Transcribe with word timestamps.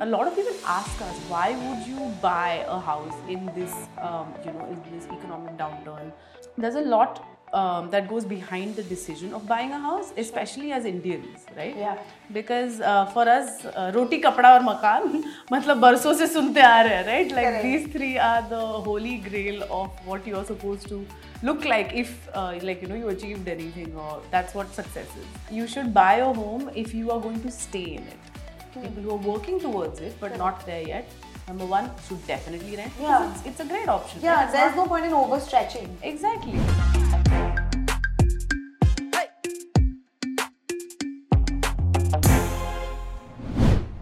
A 0.00 0.06
lot 0.06 0.26
of 0.26 0.34
people 0.34 0.52
ask 0.66 1.00
us, 1.02 1.16
why 1.28 1.52
would 1.52 1.86
you 1.86 2.12
buy 2.20 2.64
a 2.66 2.80
house 2.80 3.14
in 3.28 3.46
this, 3.54 3.72
um, 3.98 4.34
you 4.44 4.50
know, 4.50 4.66
in 4.66 4.82
this 4.92 5.06
economic 5.06 5.56
downturn? 5.56 6.10
There's 6.58 6.74
a 6.74 6.80
lot 6.80 7.24
um, 7.52 7.90
that 7.90 8.08
goes 8.08 8.24
behind 8.24 8.74
the 8.74 8.82
decision 8.82 9.32
of 9.32 9.46
buying 9.46 9.70
a 9.70 9.78
house, 9.78 10.12
especially 10.16 10.72
as 10.72 10.84
Indians, 10.84 11.46
right? 11.56 11.76
Yeah. 11.76 11.98
Because 12.32 12.80
uh, 12.80 13.06
for 13.06 13.28
us, 13.28 13.64
uh, 13.66 13.92
roti, 13.94 14.20
kapda, 14.20 14.58
or 14.58 14.64
makan, 14.64 15.22
matlab 15.52 15.78
barso 15.86 16.12
se 16.12 16.26
sunte 16.34 16.60
aa 16.72 16.82
rahe, 16.90 17.06
right? 17.06 17.30
Like 17.30 17.62
these 17.62 17.86
three 17.86 18.18
are 18.18 18.42
the 18.48 18.66
holy 18.90 19.18
grail 19.18 19.62
of 19.70 20.04
what 20.04 20.26
you 20.26 20.36
are 20.42 20.44
supposed 20.44 20.88
to 20.88 21.06
look 21.44 21.64
like 21.64 21.94
if, 21.94 22.28
uh, 22.34 22.58
like 22.62 22.82
you 22.82 22.88
know, 22.88 22.96
you 22.96 23.10
achieved 23.10 23.46
anything 23.46 23.94
or 23.94 24.20
that's 24.32 24.54
what 24.54 24.74
success 24.74 25.18
is. 25.24 25.56
You 25.62 25.68
should 25.68 25.94
buy 25.94 26.14
a 26.14 26.32
home 26.44 26.68
if 26.74 26.92
you 26.92 27.12
are 27.12 27.20
going 27.20 27.42
to 27.42 27.52
stay 27.52 27.88
in 27.94 28.02
it. 28.02 28.33
People 28.74 29.02
who 29.04 29.10
are 29.10 29.24
working 29.32 29.60
towards 29.60 30.00
it 30.00 30.16
but 30.20 30.36
not 30.36 30.66
there 30.66 30.82
yet. 30.82 31.08
Number 31.46 31.64
one, 31.64 31.90
should 32.08 32.26
definitely 32.26 32.76
rent. 32.76 32.92
because 32.96 33.20
Yeah. 33.20 33.30
It's, 33.30 33.46
it's 33.46 33.60
a 33.60 33.64
great 33.64 33.88
option. 33.88 34.20
Yeah? 34.20 34.50
There's 34.50 34.74
no 34.74 34.86
point 34.86 35.04
in 35.04 35.12
overstretching. 35.12 35.88
Exactly. 36.02 36.58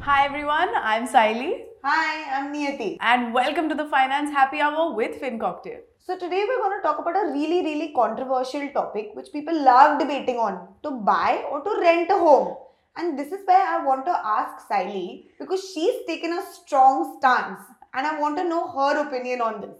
Hi 0.00 0.24
everyone, 0.24 0.70
I'm 0.74 1.06
Sayali 1.06 1.64
Hi, 1.84 2.38
I'm 2.38 2.54
Niyati. 2.54 2.96
and 3.02 3.34
welcome 3.34 3.68
to 3.68 3.74
the 3.74 3.84
Finance 3.84 4.30
Happy 4.30 4.60
Hour 4.60 4.94
with 4.94 5.20
FinCocktail. 5.20 5.80
So 5.98 6.16
today 6.16 6.44
we're 6.48 6.62
going 6.62 6.78
to 6.78 6.82
talk 6.82 6.98
about 6.98 7.14
a 7.14 7.30
really, 7.30 7.62
really 7.62 7.92
controversial 7.94 8.68
topic 8.70 9.10
which 9.14 9.32
people 9.32 9.54
love 9.64 9.98
debating 10.00 10.36
on: 10.38 10.68
to 10.82 10.92
buy 10.92 11.44
or 11.50 11.60
to 11.62 11.80
rent 11.80 12.10
a 12.10 12.18
home. 12.18 12.56
And 12.96 13.18
this 13.18 13.32
is 13.32 13.46
where 13.46 13.66
I 13.66 13.84
want 13.84 14.04
to 14.06 14.20
ask 14.24 14.68
Sayali 14.68 15.24
because 15.38 15.72
she's 15.72 16.04
taken 16.06 16.32
a 16.32 16.42
strong 16.52 17.16
stance, 17.18 17.60
and 17.94 18.06
I 18.06 18.20
want 18.20 18.36
to 18.36 18.44
know 18.44 18.68
her 18.68 19.06
opinion 19.06 19.40
on 19.40 19.60
this. 19.62 19.78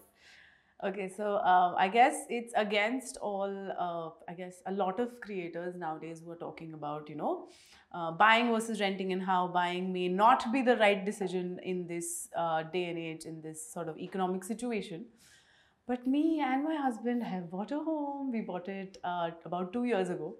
Okay, 0.85 1.09
so 1.09 1.37
uh, 1.37 1.74
I 1.79 1.88
guess 1.88 2.24
it's 2.29 2.52
against 2.57 3.16
all, 3.18 3.52
uh, 3.79 4.30
I 4.30 4.35
guess, 4.35 4.63
a 4.66 4.73
lot 4.73 4.99
of 4.99 5.21
creators 5.21 5.77
nowadays 5.77 6.23
who 6.24 6.33
are 6.33 6.37
talking 6.37 6.74
about, 6.74 7.09
you 7.09 7.15
know, 7.15 7.49
uh, 7.93 8.10
buying 8.10 8.51
versus 8.51 8.80
renting 8.80 9.13
and 9.13 9.23
how 9.23 9.46
buying 9.46 9.93
may 9.93 10.09
not 10.09 10.51
be 10.52 10.63
the 10.63 10.77
right 10.79 11.05
decision 11.05 11.60
in 11.63 11.87
this 11.87 12.29
uh, 12.37 12.65
day 12.65 12.87
and 12.87 12.99
age, 12.99 13.27
in 13.27 13.40
this 13.43 13.73
sort 13.73 13.88
of 13.88 13.96
economic 13.99 14.43
situation. 14.43 15.05
But 15.87 16.07
me 16.07 16.40
and 16.40 16.65
my 16.65 16.74
husband 16.74 17.23
have 17.23 17.51
bought 17.51 17.71
a 17.71 17.79
home. 17.79 18.33
We 18.33 18.40
bought 18.40 18.68
it 18.68 18.99
uh, 19.05 19.30
about 19.45 19.73
two 19.73 19.85
years 19.85 20.10
ago. 20.10 20.35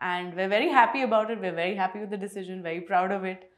And 0.00 0.34
we're 0.34 0.48
very 0.48 0.68
happy 0.68 1.02
about 1.02 1.30
it. 1.30 1.40
We're 1.40 1.54
very 1.54 1.74
happy 1.74 1.98
with 1.98 2.10
the 2.10 2.16
decision, 2.16 2.62
very 2.62 2.80
proud 2.80 3.10
of 3.10 3.24
it. 3.24 3.50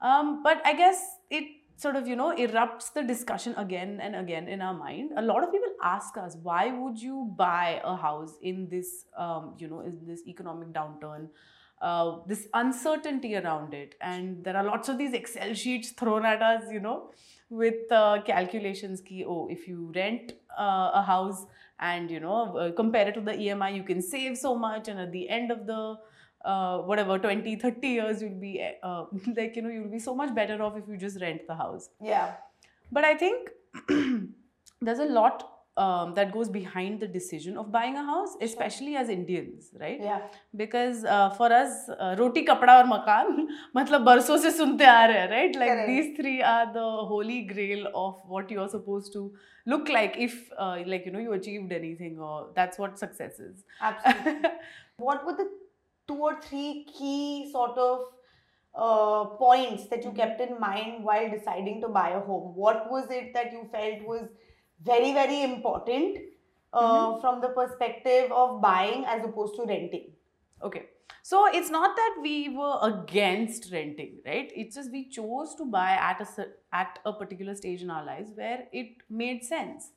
Um, 0.00 0.42
but 0.42 0.60
I 0.64 0.74
guess 0.74 1.16
it 1.30 1.44
sort 1.76 1.96
of, 1.96 2.06
you 2.06 2.16
know, 2.16 2.34
erupts 2.36 2.92
the 2.92 3.02
discussion 3.02 3.54
again 3.56 3.98
and 4.00 4.16
again 4.16 4.48
in 4.48 4.60
our 4.60 4.74
mind. 4.74 5.12
A 5.16 5.22
lot 5.22 5.42
of 5.42 5.52
people 5.52 5.68
ask 5.82 6.16
us, 6.16 6.36
why 6.42 6.72
would 6.72 7.00
you 7.00 7.32
buy 7.36 7.80
a 7.84 7.96
house 7.96 8.34
in 8.42 8.68
this, 8.68 9.06
um, 9.16 9.54
you 9.58 9.68
know, 9.68 9.80
in 9.80 9.98
this 10.06 10.26
economic 10.26 10.68
downturn? 10.72 11.28
Uh, 11.82 12.20
this 12.26 12.48
uncertainty 12.54 13.36
around 13.36 13.74
it, 13.74 13.96
and 14.00 14.42
there 14.42 14.56
are 14.56 14.64
lots 14.64 14.88
of 14.88 14.96
these 14.96 15.12
Excel 15.12 15.52
sheets 15.52 15.90
thrown 15.90 16.24
at 16.24 16.40
us, 16.40 16.62
you 16.72 16.80
know, 16.80 17.10
with 17.50 17.92
uh, 17.92 18.22
calculations. 18.24 19.02
Ki, 19.02 19.26
oh, 19.28 19.46
if 19.50 19.68
you 19.68 19.92
rent 19.94 20.32
uh, 20.58 20.90
a 20.94 21.02
house 21.02 21.44
and 21.80 22.10
you 22.10 22.20
know 22.20 22.56
uh, 22.56 22.72
compare 22.72 23.08
it 23.08 23.14
to 23.14 23.20
the 23.20 23.32
EMI, 23.32 23.74
you 23.76 23.82
can 23.82 24.00
save 24.02 24.36
so 24.38 24.54
much, 24.56 24.88
and 24.88 24.98
at 25.00 25.12
the 25.12 25.28
end 25.28 25.50
of 25.50 25.66
the 25.66 25.96
uh, 26.44 26.78
whatever 26.78 27.18
20 27.18 27.56
30 27.56 27.88
years 27.88 28.22
you'll 28.22 28.40
be 28.40 28.62
uh, 28.82 29.04
like 29.36 29.56
you 29.56 29.62
know 29.62 29.68
you'll 29.68 29.90
be 29.90 29.98
so 29.98 30.14
much 30.14 30.34
better 30.34 30.62
off 30.62 30.76
if 30.76 30.84
you 30.88 30.96
just 30.96 31.20
rent 31.20 31.40
the 31.48 31.54
house 31.54 31.88
Yeah. 32.00 32.34
but 32.92 33.04
i 33.04 33.14
think 33.16 33.50
there's 34.80 35.00
a 35.00 35.06
lot 35.06 35.55
um, 35.76 36.14
that 36.14 36.32
goes 36.32 36.48
behind 36.48 37.00
the 37.00 37.06
decision 37.06 37.56
of 37.58 37.70
buying 37.70 37.96
a 37.96 38.02
house, 38.02 38.34
especially 38.40 38.92
sure. 38.92 39.00
as 39.00 39.08
Indians, 39.10 39.70
right? 39.78 40.00
Yeah. 40.00 40.22
Because 40.54 41.04
uh, 41.04 41.30
for 41.30 41.52
us, 41.52 41.88
uh, 41.88 42.16
roti, 42.18 42.44
kapda, 42.46 42.82
or 42.82 42.88
makan, 42.88 43.48
matlab 43.76 44.06
barso 44.10 44.38
se 44.38 44.52
sunte 44.60 44.86
aa 44.94 45.06
rahe, 45.12 45.30
right? 45.30 45.54
Like 45.64 45.86
these 45.86 46.16
three 46.16 46.40
are 46.42 46.72
the 46.72 46.86
holy 47.12 47.42
grail 47.42 47.86
of 47.94 48.22
what 48.26 48.50
you 48.50 48.60
are 48.60 48.68
supposed 48.68 49.12
to 49.12 49.32
look 49.66 49.88
like 49.88 50.16
if, 50.16 50.50
uh, 50.58 50.78
like 50.86 51.04
you 51.04 51.12
know, 51.12 51.18
you 51.18 51.34
achieved 51.34 51.72
anything, 51.72 52.18
or 52.18 52.48
that's 52.54 52.78
what 52.78 52.98
success 52.98 53.38
is. 53.38 53.64
Absolutely. 53.80 54.50
what 54.96 55.26
were 55.26 55.36
the 55.36 55.50
two 56.08 56.20
or 56.30 56.40
three 56.40 56.86
key 56.96 57.50
sort 57.52 57.76
of 57.76 58.00
uh, 58.74 59.24
points 59.36 59.88
that 59.88 60.04
you 60.04 60.10
mm-hmm. 60.10 60.16
kept 60.16 60.40
in 60.40 60.58
mind 60.58 61.04
while 61.04 61.30
deciding 61.30 61.80
to 61.82 61.88
buy 61.88 62.10
a 62.10 62.20
home? 62.20 62.54
What 62.54 62.90
was 62.90 63.10
it 63.10 63.34
that 63.34 63.52
you 63.52 63.68
felt 63.70 64.02
was 64.06 64.28
very, 64.82 65.12
very 65.12 65.42
important 65.42 66.18
uh, 66.72 67.20
from 67.20 67.40
the 67.40 67.48
perspective 67.48 68.30
of 68.32 68.60
buying 68.60 69.04
as 69.06 69.24
opposed 69.24 69.56
to 69.56 69.64
renting? 69.64 70.12
Okay. 70.62 70.86
So 71.22 71.46
it's 71.52 71.70
not 71.70 71.96
that 71.96 72.18
we 72.22 72.50
were 72.50 72.78
against 72.82 73.72
renting, 73.72 74.18
right? 74.24 74.52
It's 74.54 74.76
just 74.76 74.92
we 74.92 75.08
chose 75.08 75.56
to 75.56 75.64
buy 75.64 75.90
at 75.90 76.20
a 76.20 76.46
at 76.72 77.00
a 77.04 77.12
particular 77.12 77.54
stage 77.56 77.82
in 77.82 77.90
our 77.90 78.04
lives 78.04 78.30
where 78.34 78.68
it 78.72 79.02
made 79.10 79.42
sense. 79.42 79.90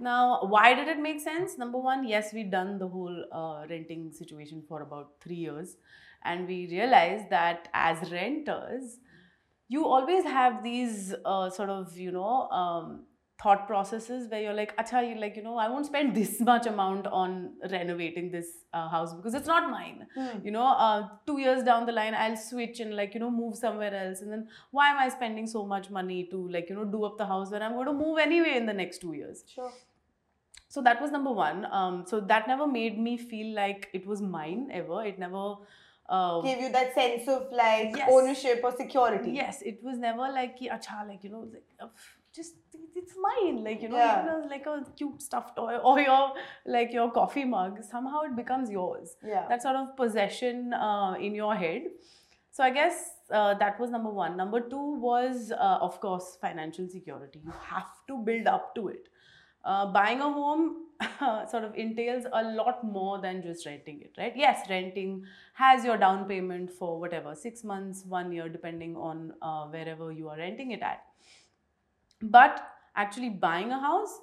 Now, 0.00 0.40
why 0.42 0.74
did 0.74 0.88
it 0.88 0.98
make 0.98 1.20
sense? 1.20 1.56
Number 1.56 1.78
one, 1.78 2.08
yes, 2.08 2.32
we 2.32 2.42
done 2.42 2.78
the 2.78 2.88
whole 2.88 3.24
uh, 3.30 3.64
renting 3.70 4.10
situation 4.10 4.64
for 4.68 4.82
about 4.82 5.12
three 5.20 5.36
years, 5.36 5.76
and 6.24 6.48
we 6.48 6.66
realized 6.68 7.30
that 7.30 7.68
as 7.72 8.10
renters, 8.10 8.98
you 9.68 9.86
always 9.86 10.24
have 10.24 10.64
these 10.64 11.14
uh, 11.24 11.48
sort 11.50 11.70
of 11.70 11.96
you 11.96 12.10
know 12.10 12.48
um, 12.50 13.04
thought 13.42 13.66
processes 13.66 14.28
where 14.30 14.40
you're 14.40 14.54
like, 14.54 14.76
acha, 14.76 15.06
you're 15.08 15.18
like 15.18 15.36
you 15.36 15.42
know, 15.42 15.56
I 15.58 15.68
won't 15.68 15.86
spend 15.86 16.14
this 16.20 16.40
much 16.40 16.66
amount 16.66 17.06
on 17.08 17.54
renovating 17.70 18.30
this 18.30 18.46
uh, 18.72 18.88
house 18.88 19.14
because 19.14 19.34
it's 19.34 19.46
not 19.46 19.70
mine. 19.70 20.06
You 20.44 20.50
know 20.52 20.66
uh, 20.66 21.08
two 21.26 21.38
years 21.38 21.62
down 21.62 21.86
the 21.86 21.92
line 21.92 22.14
i'll 22.14 22.36
switch 22.36 22.80
and 22.80 22.94
like 22.96 23.14
you 23.14 23.20
know 23.20 23.30
move 23.30 23.56
somewhere 23.56 23.94
else. 23.94 24.20
And 24.22 24.30
then 24.32 24.48
why 24.70 24.90
am 24.90 24.98
i 24.98 25.08
spending 25.08 25.46
so 25.46 25.64
much 25.66 25.90
money 25.90 26.24
to 26.30 26.48
like 26.56 26.68
you 26.70 26.76
know 26.76 26.84
do 26.84 27.04
up 27.04 27.18
the 27.18 27.26
house 27.26 27.50
when 27.50 27.62
i'm 27.62 27.72
going 27.80 27.86
to 27.86 27.92
move 27.92 28.18
anyway 28.18 28.54
in 28.56 28.66
the 28.66 28.72
next 28.82 28.98
two 29.06 29.14
years? 29.14 29.44
Sure. 29.54 29.72
so 30.74 30.80
that 30.84 31.00
was 31.02 31.10
number 31.10 31.32
one. 31.32 31.66
Um, 31.78 32.04
so 32.06 32.20
that 32.20 32.46
never 32.48 32.66
made 32.66 32.98
me 32.98 33.16
feel 33.18 33.54
like 33.54 33.88
it 33.92 34.06
was 34.06 34.22
mine 34.22 34.68
ever. 34.72 35.04
It 35.04 35.18
never 35.18 35.56
uh, 36.08 36.40
Gave 36.40 36.60
you 36.60 36.70
that 36.72 36.94
sense 36.94 37.28
of 37.28 37.50
like 37.52 37.96
Yes. 37.96 38.08
ownership 38.10 38.60
or 38.64 38.72
security. 38.76 39.32
yes. 39.32 39.62
It 39.62 39.82
was 39.82 39.98
never 39.98 40.26
like 40.40 40.58
acha 40.60 41.06
like 41.08 41.24
you 41.24 41.30
know 41.30 41.44
like 41.52 41.66
uh, 41.80 41.88
just 42.34 42.54
it's 42.94 43.14
mine 43.26 43.62
like 43.64 43.82
you 43.82 43.88
know 43.88 43.96
Yeah. 43.96 44.22
even 44.22 44.34
a, 44.34 44.46
like 44.48 44.66
a 44.66 44.84
cute 44.96 45.20
stuffed 45.22 45.56
toy 45.56 45.76
or 45.90 46.00
your 46.00 46.32
like 46.66 46.92
your 46.92 47.10
coffee 47.10 47.44
mug 47.44 47.82
somehow 47.90 48.22
it 48.22 48.36
becomes 48.36 48.70
yours 48.70 49.16
Yeah. 49.24 49.46
that 49.48 49.62
sort 49.62 49.76
of 49.76 49.96
possession 49.96 50.72
uh, 50.72 51.14
in 51.20 51.34
your 51.34 51.54
head. 51.54 51.82
So 52.50 52.62
I 52.62 52.70
guess 52.70 52.96
uh, 53.30 53.54
that 53.54 53.80
was 53.80 53.88
number 53.90 54.10
one. 54.10 54.36
Number 54.36 54.60
two 54.60 54.98
was, 55.00 55.52
uh, 55.52 55.78
of 55.80 55.98
course, 56.00 56.36
financial 56.38 56.86
security. 56.86 57.40
You 57.42 57.52
have 57.66 57.88
to 58.08 58.18
build 58.18 58.46
up 58.46 58.74
to 58.74 58.88
it. 58.88 59.08
Uh, 59.64 59.86
buying 59.90 60.20
a 60.20 60.30
home 60.30 60.88
sort 61.50 61.64
of 61.64 61.74
entails 61.76 62.26
a 62.30 62.42
lot 62.42 62.84
more 62.84 63.22
than 63.22 63.40
just 63.40 63.64
renting 63.64 64.02
it, 64.02 64.12
right? 64.18 64.34
Yes, 64.36 64.68
renting 64.68 65.24
has 65.54 65.82
your 65.82 65.96
down 65.96 66.26
payment 66.26 66.70
for 66.70 67.00
whatever 67.00 67.34
six 67.34 67.64
months, 67.64 68.04
one 68.06 68.32
year, 68.32 68.50
depending 68.50 68.96
on 68.96 69.32
uh, 69.40 69.64
wherever 69.68 70.12
you 70.12 70.28
are 70.28 70.36
renting 70.36 70.72
it 70.72 70.82
at. 70.82 71.00
But 72.22 72.66
actually 72.96 73.30
buying 73.30 73.72
a 73.72 73.80
house, 73.80 74.18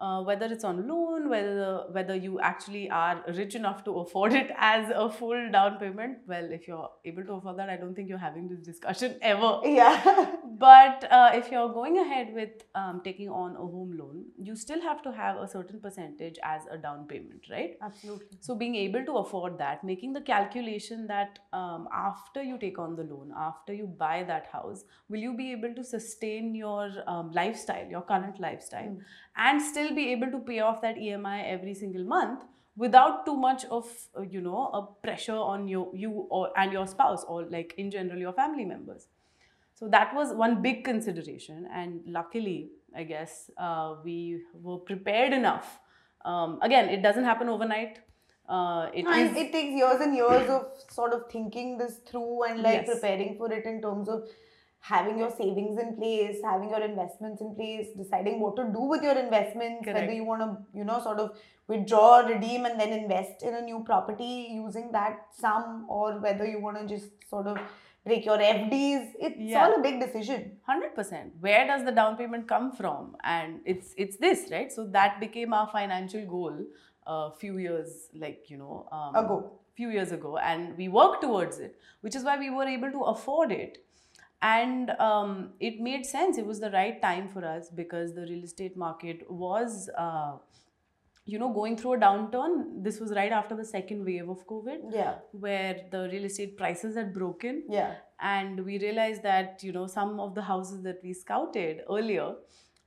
uh, 0.00 0.22
whether 0.22 0.46
it's 0.46 0.64
on 0.64 0.86
loan, 0.88 1.28
whether 1.28 1.84
whether 1.92 2.14
you 2.14 2.40
actually 2.40 2.90
are 2.90 3.22
rich 3.36 3.54
enough 3.54 3.84
to 3.84 3.92
afford 4.00 4.32
it 4.32 4.50
as 4.58 4.90
a 4.94 5.08
full 5.10 5.50
down 5.52 5.78
payment, 5.78 6.18
well, 6.26 6.50
if 6.50 6.66
you're 6.68 6.90
able 7.04 7.24
to 7.24 7.32
afford 7.34 7.56
that, 7.58 7.68
I 7.70 7.76
don't 7.76 7.94
think 7.94 8.08
you're 8.08 8.18
having 8.18 8.48
this 8.48 8.60
discussion 8.60 9.16
ever. 9.22 9.60
Yeah. 9.64 10.32
But 10.58 11.06
uh, 11.10 11.30
if 11.34 11.50
you're 11.50 11.68
going 11.68 11.98
ahead 11.98 12.32
with 12.32 12.62
um, 12.74 13.00
taking 13.04 13.28
on 13.28 13.56
a 13.56 13.58
home 13.58 13.96
loan, 13.98 14.24
you 14.38 14.54
still 14.54 14.80
have 14.80 15.02
to 15.02 15.12
have 15.12 15.36
a 15.36 15.48
certain 15.48 15.80
percentage 15.80 16.38
as 16.44 16.62
a 16.70 16.78
down 16.78 17.06
payment, 17.08 17.46
right? 17.50 17.76
Absolutely. 17.82 18.38
So 18.40 18.54
being 18.54 18.76
able 18.76 19.04
to 19.04 19.12
afford 19.18 19.58
that, 19.58 19.82
making 19.82 20.12
the 20.12 20.20
calculation 20.20 21.06
that 21.08 21.40
um, 21.52 21.88
after 21.92 22.42
you 22.42 22.56
take 22.58 22.78
on 22.78 22.94
the 22.94 23.02
loan, 23.02 23.32
after 23.36 23.74
you 23.74 23.86
buy 23.86 24.22
that 24.28 24.46
house, 24.52 24.84
will 25.08 25.18
you 25.18 25.36
be 25.36 25.50
able 25.52 25.74
to 25.74 25.82
sustain 25.84 26.54
your 26.54 26.92
um, 27.08 27.32
lifestyle, 27.32 27.86
your 27.88 28.02
current 28.02 28.40
lifestyle, 28.40 28.84
Mm. 28.84 28.98
And 29.36 29.60
still 29.60 29.94
be 29.94 30.12
able 30.12 30.30
to 30.30 30.38
pay 30.38 30.60
off 30.60 30.80
that 30.82 30.96
EMI 30.96 31.44
every 31.50 31.74
single 31.74 32.04
month 32.04 32.44
without 32.76 33.24
too 33.26 33.36
much 33.36 33.64
of 33.66 33.86
uh, 34.18 34.22
you 34.22 34.40
know 34.40 34.66
a 34.72 34.86
pressure 35.06 35.36
on 35.36 35.68
you, 35.68 35.90
you 35.94 36.10
or 36.30 36.50
and 36.58 36.72
your 36.72 36.86
spouse 36.86 37.24
or 37.24 37.44
like 37.44 37.74
in 37.78 37.90
general 37.90 38.18
your 38.18 38.32
family 38.32 38.64
members. 38.64 39.08
So 39.74 39.88
that 39.88 40.14
was 40.14 40.32
one 40.32 40.62
big 40.62 40.84
consideration, 40.84 41.66
and 41.72 42.00
luckily, 42.06 42.70
I 42.96 43.02
guess 43.04 43.50
uh, 43.58 43.96
we 44.04 44.42
were 44.62 44.78
prepared 44.78 45.32
enough. 45.32 45.78
Um, 46.24 46.58
again, 46.62 46.88
it 46.88 47.02
doesn't 47.02 47.24
happen 47.24 47.48
overnight. 47.48 47.98
Uh, 48.48 48.88
it 48.94 49.04
and 49.06 49.30
is 49.30 49.36
it 49.36 49.52
takes 49.52 49.74
years 49.74 50.00
and 50.00 50.14
years 50.14 50.48
of 50.50 50.66
sort 50.90 51.12
of 51.12 51.30
thinking 51.30 51.76
this 51.78 51.98
through 52.06 52.44
and 52.44 52.62
like 52.62 52.86
Yes. 52.86 52.90
preparing 52.94 53.36
for 53.38 53.50
it 53.52 53.64
in 53.64 53.80
terms 53.82 54.08
of 54.08 54.28
having 54.88 55.18
your 55.18 55.30
savings 55.30 55.78
in 55.82 55.96
place, 55.96 56.40
having 56.44 56.68
your 56.68 56.82
investments 56.86 57.40
in 57.40 57.54
place, 57.58 57.86
deciding 57.96 58.38
what 58.40 58.54
to 58.56 58.64
do 58.64 58.82
with 58.92 59.02
your 59.02 59.16
investments, 59.18 59.84
Correct. 59.84 59.98
whether 60.00 60.12
you 60.12 60.24
want 60.24 60.42
to, 60.42 60.78
you 60.78 60.84
know, 60.84 61.00
sort 61.02 61.18
of 61.18 61.30
withdraw, 61.68 62.18
redeem, 62.18 62.66
and 62.66 62.78
then 62.78 62.92
invest 62.92 63.42
in 63.42 63.54
a 63.54 63.62
new 63.62 63.82
property 63.86 64.48
using 64.50 64.92
that 64.92 65.26
sum, 65.32 65.86
or 65.88 66.20
whether 66.20 66.46
you 66.46 66.60
want 66.60 66.76
to 66.80 66.86
just 66.94 67.10
sort 67.30 67.46
of 67.46 67.58
break 68.04 68.26
your 68.26 68.36
FDs. 68.38 69.12
It's 69.18 69.38
Yeah. 69.38 69.64
all 69.64 69.74
a 69.78 69.82
big 69.86 70.00
decision. 70.00 70.44
Hundred 70.66 70.94
percent. 70.94 71.32
Where 71.40 71.66
does 71.66 71.84
the 71.86 71.92
down 72.00 72.18
payment 72.18 72.46
come 72.54 72.70
from? 72.72 73.16
And 73.36 73.60
it's 73.64 73.94
it's 73.96 74.18
this, 74.18 74.50
right? 74.56 74.70
So 74.70 74.86
that 74.98 75.18
became 75.20 75.54
our 75.54 75.68
financial 75.78 76.26
goal 76.26 76.58
a 77.06 77.30
few 77.40 77.56
years, 77.58 78.08
like 78.26 78.50
you 78.50 78.58
know, 78.58 78.86
um, 78.92 79.16
Ago. 79.24 79.38
few 79.74 79.88
years 79.96 80.12
ago, 80.12 80.36
and 80.36 80.76
we 80.76 80.88
worked 80.88 81.22
towards 81.22 81.58
it, 81.58 81.80
which 82.02 82.14
is 82.14 82.22
why 82.22 82.36
we 82.38 82.50
were 82.50 82.68
able 82.76 82.92
to 82.98 83.02
afford 83.14 83.50
it. 83.62 83.80
And 84.42 84.90
um, 85.00 85.50
it 85.60 85.80
made 85.80 86.04
sense. 86.04 86.36
It 86.38 86.46
was 86.46 86.60
the 86.60 86.70
right 86.70 87.00
time 87.00 87.28
for 87.28 87.44
us 87.44 87.70
because 87.74 88.14
the 88.14 88.22
real 88.22 88.44
estate 88.44 88.76
market 88.76 89.22
was, 89.30 89.88
uh, 89.96 90.32
you 91.24 91.38
know, 91.38 91.50
going 91.50 91.76
through 91.78 91.94
a 91.94 91.98
downturn. 91.98 92.82
This 92.84 93.00
was 93.00 93.12
right 93.12 93.32
after 93.32 93.56
the 93.56 93.64
second 93.64 94.04
wave 94.04 94.28
of 94.28 94.46
COVID, 94.46 94.92
Yeah. 94.92 95.14
where 95.32 95.86
the 95.90 96.08
real 96.12 96.24
estate 96.24 96.58
prices 96.58 96.94
had 96.96 97.14
broken 97.14 97.62
Yeah. 97.68 97.94
and 98.20 98.64
we 98.66 98.78
realized 98.78 99.22
that 99.22 99.62
you 99.64 99.72
know 99.72 99.86
some 99.86 100.20
of 100.20 100.34
the 100.34 100.42
houses 100.42 100.82
that 100.82 101.00
we 101.02 101.12
scouted 101.14 101.80
earlier 101.90 102.34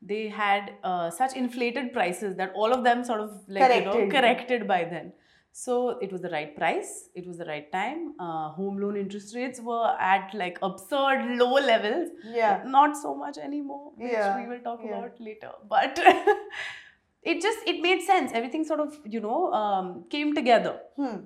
they 0.01 0.29
had 0.29 0.71
uh, 0.83 1.09
such 1.09 1.35
inflated 1.35 1.91
prices 1.91 2.35
that 2.37 2.53
all 2.55 2.71
of 2.71 2.83
them 2.83 3.03
sort 3.03 3.19
of 3.19 3.31
like 3.47 3.73
you 3.75 3.85
know 3.85 3.91
Corrected. 3.93 4.11
corrected 4.11 4.67
by 4.67 4.83
then 4.85 5.11
so 5.51 5.97
it 6.05 6.11
was 6.11 6.21
the 6.21 6.29
right 6.29 6.55
price 6.55 7.09
it 7.15 7.25
was 7.27 7.37
the 7.37 7.45
right 7.45 7.71
time 7.71 8.13
uh, 8.19 8.49
home 8.49 8.77
loan 8.79 8.95
interest 8.95 9.35
rates 9.35 9.59
were 9.59 9.95
at 9.99 10.33
like 10.33 10.57
absurd 10.61 11.25
low 11.39 11.53
levels 11.53 12.09
Yeah. 12.23 12.63
not 12.65 12.95
so 12.95 13.15
much 13.15 13.37
anymore 13.37 13.91
which 13.95 14.11
Yeah, 14.11 14.37
we 14.41 14.47
will 14.47 14.59
talk 14.59 14.81
yeah. 14.83 14.97
about 14.97 15.19
later 15.19 15.51
but 15.69 15.99
it 17.23 17.41
just 17.41 17.59
it 17.67 17.81
made 17.81 18.01
sense 18.01 18.31
everything 18.33 18.63
sort 18.63 18.79
of 18.79 18.97
you 19.05 19.19
know 19.19 19.51
um, 19.53 20.05
came 20.09 20.35
together 20.35 20.79
Hmm. 20.95 21.17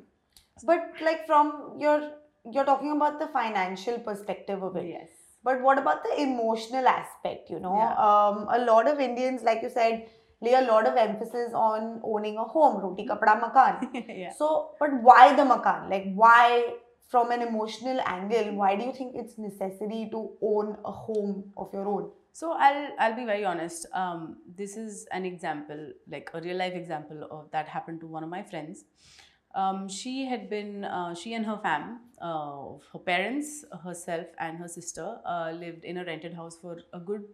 But 0.64 1.02
like 1.02 1.26
from 1.26 1.78
your, 1.80 2.12
you're 2.52 2.66
talking 2.66 2.92
about 2.96 3.20
the 3.20 3.28
financial 3.28 3.98
perspective 4.00 4.62
of 4.62 4.76
it. 4.76 4.88
yes 4.90 5.10
But 5.44 5.62
what 5.68 5.80
about 5.80 6.04
the 6.08 6.22
emotional 6.24 6.88
aspect? 6.88 7.50
You 7.54 7.60
know, 7.62 7.76
Yeah. 7.78 7.94
um, 8.08 8.36
a 8.58 8.60
lot 8.66 8.88
of 8.92 9.00
Indians, 9.06 9.42
like 9.48 9.64
you 9.64 9.70
said, 9.76 10.04
lay 10.42 10.54
a 10.54 10.62
lot 10.62 10.88
of 10.88 10.96
emphasis 10.98 11.54
on 11.54 12.02
owning 12.04 12.38
a 12.38 12.44
home, 12.44 12.82
roti 12.82 13.06
kapda 13.06 13.40
makan. 13.42 13.94
yeah 14.10 14.32
So, 14.32 14.72
but 14.80 14.94
why 15.02 15.36
the 15.36 15.44
makan? 15.44 15.90
Like, 15.90 16.12
why, 16.14 16.76
from 17.10 17.32
an 17.32 17.42
emotional 17.42 18.00
angle, 18.06 18.56
why 18.56 18.76
do 18.76 18.86
you 18.86 18.94
think 18.94 19.16
it's 19.16 19.38
necessary 19.38 20.10
to 20.12 20.32
own 20.42 20.78
a 20.86 20.92
home 20.92 21.52
of 21.58 21.74
your 21.74 21.88
own? 21.88 22.12
So 22.34 22.54
I'll 22.54 22.90
I'll 22.98 23.16
be 23.16 23.26
very 23.26 23.44
honest. 23.44 23.86
Um, 23.94 24.38
this 24.56 24.78
is 24.78 25.06
an 25.12 25.26
example, 25.26 25.92
like 26.10 26.30
a 26.34 26.42
real 26.42 26.58
life 26.58 26.74
example 26.74 27.28
of 27.30 27.52
that 27.52 27.68
happened 27.68 28.00
to 28.02 28.08
one 28.08 28.24
of 28.24 28.30
my 28.30 28.42
friends. 28.42 28.86
Um, 29.54 29.90
she 29.90 30.26
had 30.26 30.50
been 30.50 30.86
uh, 30.86 31.14
she 31.14 31.34
and 31.34 31.46
her 31.46 31.60
fam, 31.62 32.00
uh, 32.22 32.80
her 32.94 33.00
parents, 33.00 33.66
herself, 33.84 34.28
and 34.40 34.58
her 34.58 34.68
sister 34.68 35.18
uh, 35.26 35.52
lived 35.52 35.84
in 35.84 35.98
a 35.98 36.06
rented 36.06 36.34
house 36.34 36.58
for 36.62 36.80
a 36.94 37.00
good, 37.00 37.26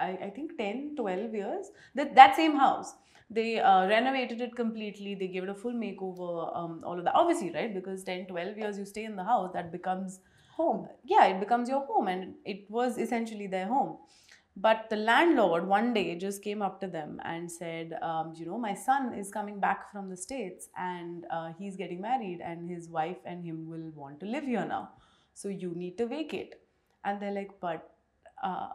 I, 0.00 0.10
I 0.26 0.30
think 0.30 0.56
10, 0.58 0.96
12 0.96 1.34
years. 1.34 1.70
That 1.94 2.14
that 2.14 2.36
same 2.36 2.56
house. 2.56 2.94
They 3.32 3.60
uh, 3.60 3.86
renovated 3.86 4.40
it 4.40 4.56
completely. 4.56 5.14
They 5.14 5.28
gave 5.28 5.44
it 5.44 5.48
a 5.48 5.54
full 5.54 5.72
makeover. 5.72 6.56
Um, 6.56 6.82
all 6.84 6.98
of 6.98 7.04
that, 7.04 7.14
obviously, 7.14 7.52
right? 7.52 7.72
Because 7.72 8.02
10, 8.02 8.26
12 8.26 8.58
years 8.58 8.78
you 8.78 8.84
stay 8.84 9.04
in 9.04 9.14
the 9.16 9.24
house, 9.24 9.50
that 9.54 9.70
becomes 9.72 10.20
Home. 10.56 10.88
yeah, 11.04 11.26
it 11.26 11.40
becomes 11.40 11.70
your 11.70 11.86
home, 11.86 12.08
and 12.08 12.34
it 12.44 12.66
was 12.70 12.98
essentially 12.98 13.46
their 13.46 13.66
home. 13.66 13.96
But 14.56 14.90
the 14.90 14.96
landlord 14.96 15.66
one 15.66 15.94
day 15.94 16.16
just 16.16 16.42
came 16.42 16.60
up 16.60 16.80
to 16.80 16.86
them 16.88 17.20
and 17.24 17.50
said, 17.50 17.94
um, 18.02 18.34
You 18.36 18.46
know, 18.46 18.58
my 18.58 18.74
son 18.74 19.14
is 19.14 19.30
coming 19.30 19.58
back 19.60 19.90
from 19.92 20.10
the 20.10 20.16
States 20.16 20.68
and 20.76 21.24
uh, 21.30 21.52
he's 21.58 21.76
getting 21.76 22.00
married, 22.00 22.40
and 22.44 22.68
his 22.68 22.88
wife 22.88 23.16
and 23.24 23.44
him 23.44 23.68
will 23.68 23.90
want 23.94 24.20
to 24.20 24.26
live 24.26 24.44
here 24.44 24.66
now. 24.66 24.90
So 25.34 25.48
you 25.48 25.72
need 25.74 25.96
to 25.98 26.06
vacate. 26.06 26.56
And 27.04 27.22
they're 27.22 27.32
like, 27.32 27.52
But, 27.60 27.88
uh, 28.42 28.70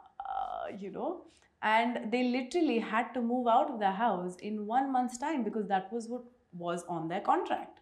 you 0.80 0.92
know, 0.92 1.24
and 1.62 2.12
they 2.12 2.24
literally 2.24 2.80
had 2.80 3.14
to 3.14 3.22
move 3.22 3.48
out 3.48 3.70
of 3.72 3.80
the 3.80 3.92
house 3.92 4.36
in 4.38 4.66
one 4.66 4.92
month's 4.92 5.18
time 5.18 5.44
because 5.44 5.68
that 5.68 5.92
was 5.92 6.08
what 6.08 6.24
was 6.54 6.84
on 6.88 7.08
their 7.08 7.22
contract. 7.22 7.80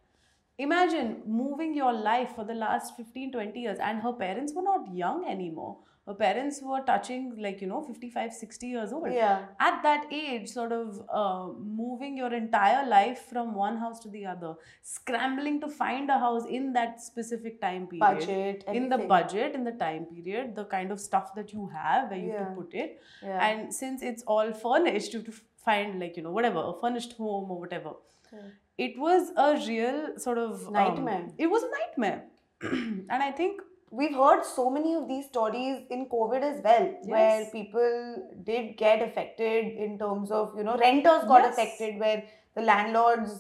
Imagine 0.58 1.22
moving 1.26 1.74
your 1.74 1.94
life 1.94 2.34
for 2.36 2.46
the 2.46 2.54
last 2.54 2.96
15 2.96 3.32
20 3.32 3.60
years 3.60 3.80
and 3.80 4.02
her 4.02 4.14
parents 4.14 4.54
were 4.54 4.62
not 4.62 4.94
young 4.94 5.26
anymore 5.26 5.78
her 6.08 6.14
parents 6.14 6.62
were 6.62 6.80
touching 6.88 7.22
like 7.44 7.62
you 7.62 7.68
know 7.68 7.82
55 7.82 8.34
60 8.34 8.68
years 8.68 8.92
old 8.92 9.12
Yeah. 9.12 9.46
at 9.68 9.82
that 9.84 10.08
age 10.12 10.50
sort 10.50 10.74
of 10.74 11.02
uh, 11.22 11.48
moving 11.82 12.18
your 12.18 12.34
entire 12.34 12.86
life 12.88 13.22
from 13.30 13.54
one 13.56 13.78
house 13.78 14.00
to 14.02 14.10
the 14.10 14.26
other 14.26 14.56
scrambling 14.82 15.62
to 15.62 15.70
find 15.70 16.10
a 16.10 16.20
house 16.20 16.46
in 16.60 16.74
that 16.74 17.02
specific 17.02 17.62
time 17.62 17.88
period 17.88 18.02
Budget. 18.10 18.64
in 18.74 18.90
the 18.90 18.98
budget 19.14 19.56
in 19.56 19.64
the 19.64 19.72
time 19.86 20.06
period 20.06 20.56
the 20.56 20.66
kind 20.66 20.92
of 20.92 21.00
stuff 21.00 21.34
that 21.36 21.54
you 21.54 21.68
have 21.78 22.10
where 22.12 22.20
you 22.20 22.32
have 22.32 22.42
Yeah. 22.42 22.50
to 22.50 22.62
put 22.62 22.74
it 22.74 23.02
Yeah. 23.32 23.46
and 23.48 23.74
since 23.82 24.02
it's 24.12 24.24
all 24.24 24.52
furnished 24.68 25.14
you 25.14 25.20
have 25.20 25.28
to 25.34 25.40
find 25.70 26.00
like 26.06 26.18
you 26.18 26.24
know 26.24 26.32
whatever 26.32 26.60
a 26.72 26.74
furnished 26.86 27.14
home 27.24 27.50
or 27.50 27.60
whatever 27.66 27.94
Correct. 28.30 28.56
it 28.78 29.00
was 29.00 29.32
a 29.38 29.52
real 29.68 30.00
sort 30.18 30.38
of 30.38 30.68
um, 30.68 30.74
Nightmare. 30.74 31.28
it 31.38 31.48
was 31.48 31.64
a 31.64 31.72
nightmare 31.80 32.24
and 32.62 33.24
i 33.28 33.32
think 33.32 33.62
We've 34.00 34.16
heard 34.20 34.44
so 34.44 34.64
many 34.76 34.92
of 35.00 35.08
these 35.08 35.26
stories 35.32 35.82
in 35.96 36.06
COVID 36.12 36.42
as 36.50 36.62
well, 36.68 36.86
where 37.14 37.46
people 37.52 38.28
did 38.44 38.76
get 38.78 39.02
affected 39.08 39.68
in 39.88 39.98
terms 40.00 40.32
of, 40.32 40.54
you 40.58 40.64
know, 40.70 40.78
renters 40.84 41.26
got 41.32 41.44
Yes. 41.44 41.54
affected, 41.54 42.00
where 42.04 42.24
the 42.56 42.64
landlords 42.70 43.36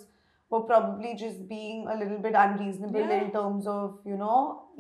were 0.51 0.61
probably 0.71 1.13
just 1.21 1.39
being 1.53 1.88
a 1.94 1.95
little 2.01 2.19
bit 2.25 2.35
unreasonable 2.41 3.00
Yeah. 3.13 3.21
in 3.23 3.31
terms 3.38 3.69
of, 3.75 3.95
you 4.11 4.17
know, 4.23 4.35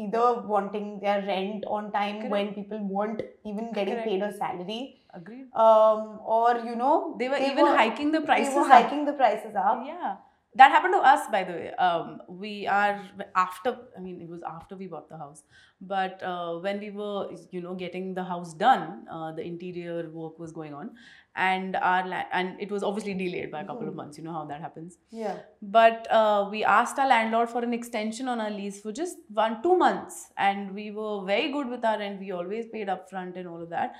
either 0.05 0.25
wanting 0.51 0.91
their 1.05 1.23
rent 1.31 1.65
on 1.77 1.87
time 1.95 2.19
when 2.35 2.53
people 2.59 2.83
weren't 2.97 3.23
even 3.53 3.71
getting 3.79 3.95
Correct. 3.95 4.09
paid 4.11 4.21
a 4.27 4.31
salary, 4.43 4.81
agreed 5.21 5.47
um, 5.65 6.19
or, 6.37 6.51
you 6.69 6.75
know, 6.83 7.15
they 7.23 7.29
were 7.33 7.41
even 7.49 7.65
hiking 7.81 8.11
the 8.11 8.21
prices 8.29 8.53
They 8.53 8.59
were 8.59 8.65
up. 8.67 8.71
hiking 8.77 9.03
the 9.09 9.13
prices 9.23 9.55
up. 9.55 9.81
yeah 9.87 10.13
that 10.55 10.71
happened 10.71 10.93
to 10.93 10.99
us 10.99 11.27
by 11.31 11.43
the 11.43 11.53
way. 11.53 11.69
Um, 11.87 12.21
we 12.27 12.67
are 12.67 13.01
after 13.35 13.71
i 13.97 13.99
mean 13.99 14.21
it 14.21 14.29
was 14.29 14.41
after 14.55 14.75
we 14.75 14.87
bought 14.87 15.09
the 15.09 15.17
house. 15.17 15.43
But 15.81 16.21
uh, 16.23 16.59
when 16.65 16.79
we 16.79 16.89
were 16.91 17.31
you 17.51 17.61
know 17.61 17.73
getting 17.75 18.13
the 18.13 18.23
house 18.23 18.53
done 18.53 19.05
uh, 19.11 19.31
the 19.33 19.43
interior 19.43 20.09
work 20.09 20.39
was 20.39 20.51
going 20.51 20.73
on. 20.73 20.91
And 21.35 21.75
our 21.77 22.07
la- 22.07 22.25
and 22.39 22.61
it 22.61 22.71
was 22.71 22.83
obviously 22.83 23.13
delayed 23.15 23.51
by 23.51 23.61
a 23.61 23.65
couple 23.65 23.87
of 23.87 23.93
Mhm. 23.93 24.01
months 24.01 24.17
you 24.19 24.23
know 24.23 24.33
how 24.33 24.45
that 24.53 24.61
happens. 24.61 24.97
Yeah. 25.23 25.37
but 25.77 26.07
uh, 26.19 26.47
we 26.51 26.63
asked 26.63 26.99
our 26.99 27.07
landlord 27.07 27.49
for 27.49 27.63
an 27.67 27.73
extension 27.77 28.27
on 28.33 28.39
our 28.47 28.51
lease 28.57 28.81
for 28.81 28.91
just 28.91 29.17
one 29.43 29.55
two 29.63 29.77
months. 29.85 30.19
And 30.37 30.75
we 30.81 30.91
were 30.91 31.15
very 31.31 31.51
good 31.55 31.67
with 31.77 31.83
our 31.93 31.97
rent. 32.03 32.19
We 32.27 32.31
always 32.41 32.67
paid 32.75 32.87
upfront 32.97 33.35
and 33.43 33.47
all 33.47 33.61
of 33.63 33.69
that 33.77 33.95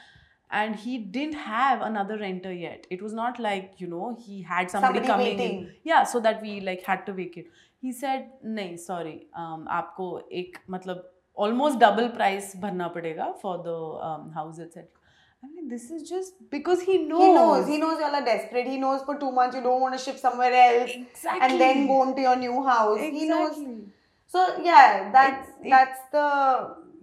and 0.61 0.75
he 0.85 0.97
didn't 1.17 1.39
have 1.43 1.81
another 1.89 2.17
renter 2.23 2.53
yet 2.53 2.87
it 2.95 3.01
was 3.01 3.13
not 3.19 3.39
like 3.45 3.83
you 3.83 3.87
know 3.93 4.15
he 4.25 4.41
had 4.41 4.71
somebody, 4.71 4.99
somebody 4.99 5.07
coming 5.07 5.37
waiting. 5.37 5.59
in 5.59 5.71
yeah 5.91 6.03
so 6.03 6.19
that 6.19 6.41
we 6.41 6.59
like 6.69 6.83
had 6.85 7.05
to 7.05 7.13
vacate 7.21 7.47
he 7.81 7.91
said 7.91 8.27
nay 8.57 8.69
sorry 8.87 9.15
um, 9.43 9.67
aapko 9.77 10.09
ek 10.41 10.59
matlab 10.75 11.05
almost 11.45 11.79
double 11.85 12.09
price 12.19 12.51
bharna 12.65 12.89
padega 12.97 13.29
for 13.45 13.55
the 13.69 13.79
um, 14.09 14.27
house 14.39 14.59
etc 14.67 14.89
I 15.45 15.47
mean, 15.53 15.67
this 15.67 15.91
is 15.91 16.09
just 16.09 16.35
because 16.49 16.81
he 16.81 16.99
knows. 16.99 17.21
He 17.21 17.33
knows. 17.37 17.67
He 17.67 17.77
knows 17.77 17.99
y'all 17.99 18.15
are 18.15 18.23
desperate. 18.23 18.65
He 18.65 18.77
knows 18.77 19.01
for 19.07 19.15
two 19.23 19.31
months 19.39 19.57
you 19.57 19.61
don't 19.61 19.81
want 19.81 19.97
to 19.97 20.03
shift 20.03 20.19
somewhere 20.19 20.53
else. 20.53 20.91
Exactly. 20.93 21.41
And 21.41 21.59
then 21.59 21.87
go 21.87 21.97
into 22.03 22.21
your 22.21 22.37
new 22.37 22.63
house. 22.63 22.97
Exactly. 22.97 23.19
He 23.19 23.27
knows 23.27 23.57
so 24.33 24.39
yeah, 24.69 25.09
that's 25.17 25.49
It's- 25.49 25.65
it- 25.65 25.69
that's 25.75 25.99
the 26.15 26.27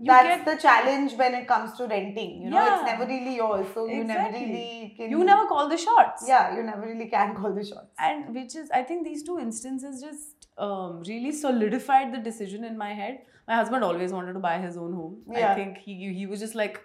that's 0.09 0.29
get- 0.29 0.45
the 0.51 0.57
challenge 0.63 1.15
when 1.23 1.35
it 1.39 1.47
comes 1.49 1.73
to 1.79 1.87
renting. 1.87 2.31
You 2.43 2.51
know, 2.53 2.63
it's 2.75 2.85
never 2.91 3.07
really 3.11 3.35
yours, 3.41 3.67
so 3.75 3.87
you 3.87 4.03
never 4.11 4.29
really 4.37 4.95
can. 4.97 5.11
You 5.15 5.25
never 5.31 5.47
call 5.51 5.69
the 5.73 5.77
shots. 5.87 6.25
Yeah, 6.31 6.55
you 6.57 6.63
never 6.69 6.87
really 6.93 7.09
can 7.17 7.35
call 7.41 7.53
the 7.61 7.65
shots. 7.73 7.91
and 8.11 8.35
which 8.39 8.55
is 8.61 8.71
i 8.79 8.83
think 8.91 9.05
these 9.09 9.23
two 9.27 9.35
instances 9.43 10.01
just 10.07 10.47
um, 10.67 11.03
really 11.11 11.33
solidified 11.41 12.15
the 12.15 12.21
decision 12.31 12.65
in 12.71 12.79
my 12.85 12.89
head 13.01 13.19
my 13.51 13.57
husband 13.59 13.85
always 13.91 14.13
wanted 14.17 14.35
to 14.39 14.43
buy 14.47 14.55
his 14.65 14.77
own 14.83 14.93
home 15.01 15.15
Yeah. 15.37 15.45
i 15.51 15.55
think 15.61 15.79
he 15.85 15.95
he 16.19 16.25
was 16.33 16.43
just 16.45 16.57
like 16.63 16.81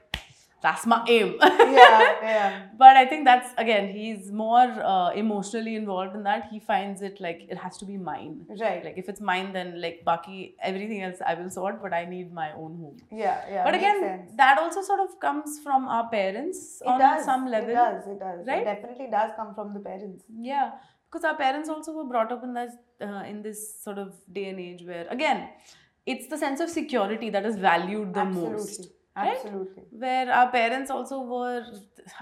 that's 0.61 0.85
my 0.91 0.97
aim 1.07 1.35
yeah, 1.41 1.99
yeah. 2.21 2.61
but 2.77 2.95
i 3.01 3.05
think 3.05 3.25
that's 3.25 3.49
again 3.57 3.87
he's 3.95 4.31
more 4.31 4.67
uh, 4.93 5.09
emotionally 5.11 5.75
involved 5.75 6.15
in 6.15 6.23
that 6.23 6.47
he 6.51 6.59
finds 6.59 7.01
it 7.01 7.19
like 7.25 7.41
it 7.49 7.57
has 7.57 7.77
to 7.77 7.85
be 7.85 7.97
mine 7.97 8.45
Right. 8.61 8.83
like 8.83 8.97
if 8.97 9.07
it's 9.09 9.21
mine 9.21 9.51
then 9.53 9.79
like 9.81 10.01
baki 10.07 10.37
everything 10.71 11.01
else 11.03 11.19
i 11.25 11.35
will 11.35 11.49
sort 11.49 11.81
but 11.83 11.93
i 11.93 12.03
need 12.05 12.33
my 12.33 12.49
own 12.53 12.77
home 12.83 12.97
yeah, 13.11 13.41
yeah. 13.49 13.63
but 13.63 13.75
again 13.75 13.99
sense. 14.01 14.31
that 14.37 14.57
also 14.57 14.81
sort 14.81 15.01
of 15.05 15.19
comes 15.19 15.59
from 15.63 15.87
our 15.87 16.09
parents 16.09 16.81
it 16.81 16.87
on 16.87 16.99
does. 16.99 17.25
some 17.25 17.47
level 17.55 17.69
It 17.69 17.73
does. 17.73 18.07
It 18.07 18.19
does. 18.19 18.47
right? 18.47 18.61
It 18.61 18.65
definitely 18.71 19.07
does 19.11 19.31
come 19.35 19.53
from 19.53 19.73
the 19.73 19.79
parents. 19.79 20.23
Yeah, 20.51 20.71
because 21.07 21.23
our 21.29 21.35
parents 21.37 21.69
also 21.69 21.91
were 21.97 22.05
brought 22.05 22.31
up 22.31 22.43
in 22.43 22.53
this 22.53 22.73
uh, 23.01 23.23
in 23.31 23.41
this 23.47 23.59
sort 23.83 23.97
of 23.97 24.13
day 24.37 24.45
and 24.49 24.59
age 24.59 24.83
where 24.89 25.07
again, 25.15 25.49
it's 26.05 26.27
the 26.27 26.37
sense 26.37 26.59
of 26.65 26.69
security 26.69 27.29
that 27.35 27.45
is 27.45 27.55
valued 27.57 28.13
the 28.13 28.25
most. 28.25 28.87
Absolutely. 29.15 29.83
Right? 29.83 29.99
Where 30.27 30.33
our 30.33 30.51
parents 30.51 30.89
also 30.91 31.21
were 31.21 31.65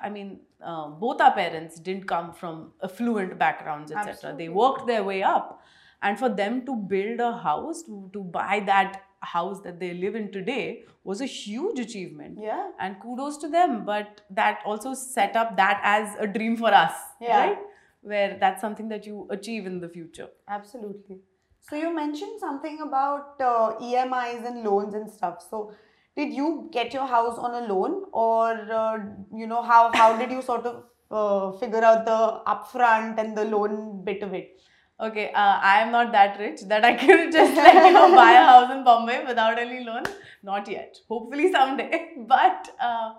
i 0.01 0.09
mean 0.09 0.39
uh, 0.63 0.87
both 0.87 1.19
our 1.21 1.33
parents 1.33 1.79
didn't 1.79 2.07
come 2.07 2.33
from 2.33 2.71
affluent 2.83 3.37
backgrounds 3.39 3.91
etc 3.91 4.33
they 4.37 4.47
worked 4.49 4.85
their 4.87 5.03
way 5.03 5.21
up 5.23 5.61
and 6.01 6.19
for 6.19 6.29
them 6.29 6.65
to 6.65 6.75
build 6.75 7.19
a 7.19 7.31
house 7.37 7.81
to, 7.83 8.09
to 8.13 8.23
buy 8.23 8.61
that 8.65 9.01
house 9.21 9.59
that 9.61 9.79
they 9.79 9.93
live 9.93 10.15
in 10.15 10.31
today 10.31 10.83
was 11.03 11.19
a 11.21 11.25
huge 11.25 11.79
achievement 11.79 12.37
Yeah. 12.41 12.69
and 12.79 12.99
kudos 13.01 13.37
to 13.39 13.49
them 13.49 13.83
but 13.85 14.21
that 14.29 14.59
also 14.65 14.93
set 14.93 15.35
up 15.35 15.57
that 15.57 15.81
as 15.83 16.15
a 16.19 16.27
dream 16.27 16.55
for 16.57 16.73
us 16.73 16.93
Yeah. 17.21 17.39
right 17.39 17.57
where 18.01 18.37
that's 18.39 18.61
something 18.61 18.87
that 18.89 19.05
you 19.05 19.27
achieve 19.31 19.65
in 19.65 19.79
the 19.79 19.89
future 19.89 20.27
Absolutely. 20.47 21.19
So 21.67 21.77
you 21.77 21.95
mentioned 21.95 22.39
something 22.41 22.81
about 22.81 23.39
uh, 23.39 23.75
EMIs 23.81 24.45
and 24.45 24.63
loans 24.65 24.93
and 24.95 25.09
stuff. 25.09 25.41
So 25.49 25.71
did 26.15 26.33
you 26.33 26.69
get 26.71 26.93
your 26.93 27.07
house 27.07 27.37
on 27.37 27.63
a 27.63 27.67
loan, 27.73 28.03
or 28.11 28.51
uh, 28.71 28.97
you 29.35 29.47
know 29.47 29.61
how 29.61 29.91
how 29.93 30.15
did 30.17 30.31
you 30.31 30.41
sort 30.41 30.65
of 30.65 30.83
uh, 31.11 31.57
figure 31.57 31.83
out 31.83 32.05
the 32.05 32.41
upfront 32.53 33.17
and 33.19 33.37
the 33.37 33.45
loan 33.45 34.03
bit 34.03 34.21
of 34.21 34.33
it? 34.33 34.59
Okay, 34.99 35.31
uh, 35.33 35.59
I 35.61 35.81
am 35.81 35.91
not 35.91 36.11
that 36.11 36.39
rich 36.39 36.61
that 36.67 36.85
I 36.85 36.93
can 36.93 37.31
just 37.37 37.55
like 37.55 37.73
you 37.73 37.93
know 37.93 38.15
buy 38.15 38.31
a 38.33 38.45
house 38.45 38.71
in 38.71 38.83
Bombay 38.83 39.23
without 39.25 39.57
any 39.57 39.83
loan. 39.83 40.03
Not 40.43 40.67
yet. 40.67 40.97
Hopefully 41.09 41.51
someday. 41.51 42.11
But 42.27 42.69
uh, 42.79 43.13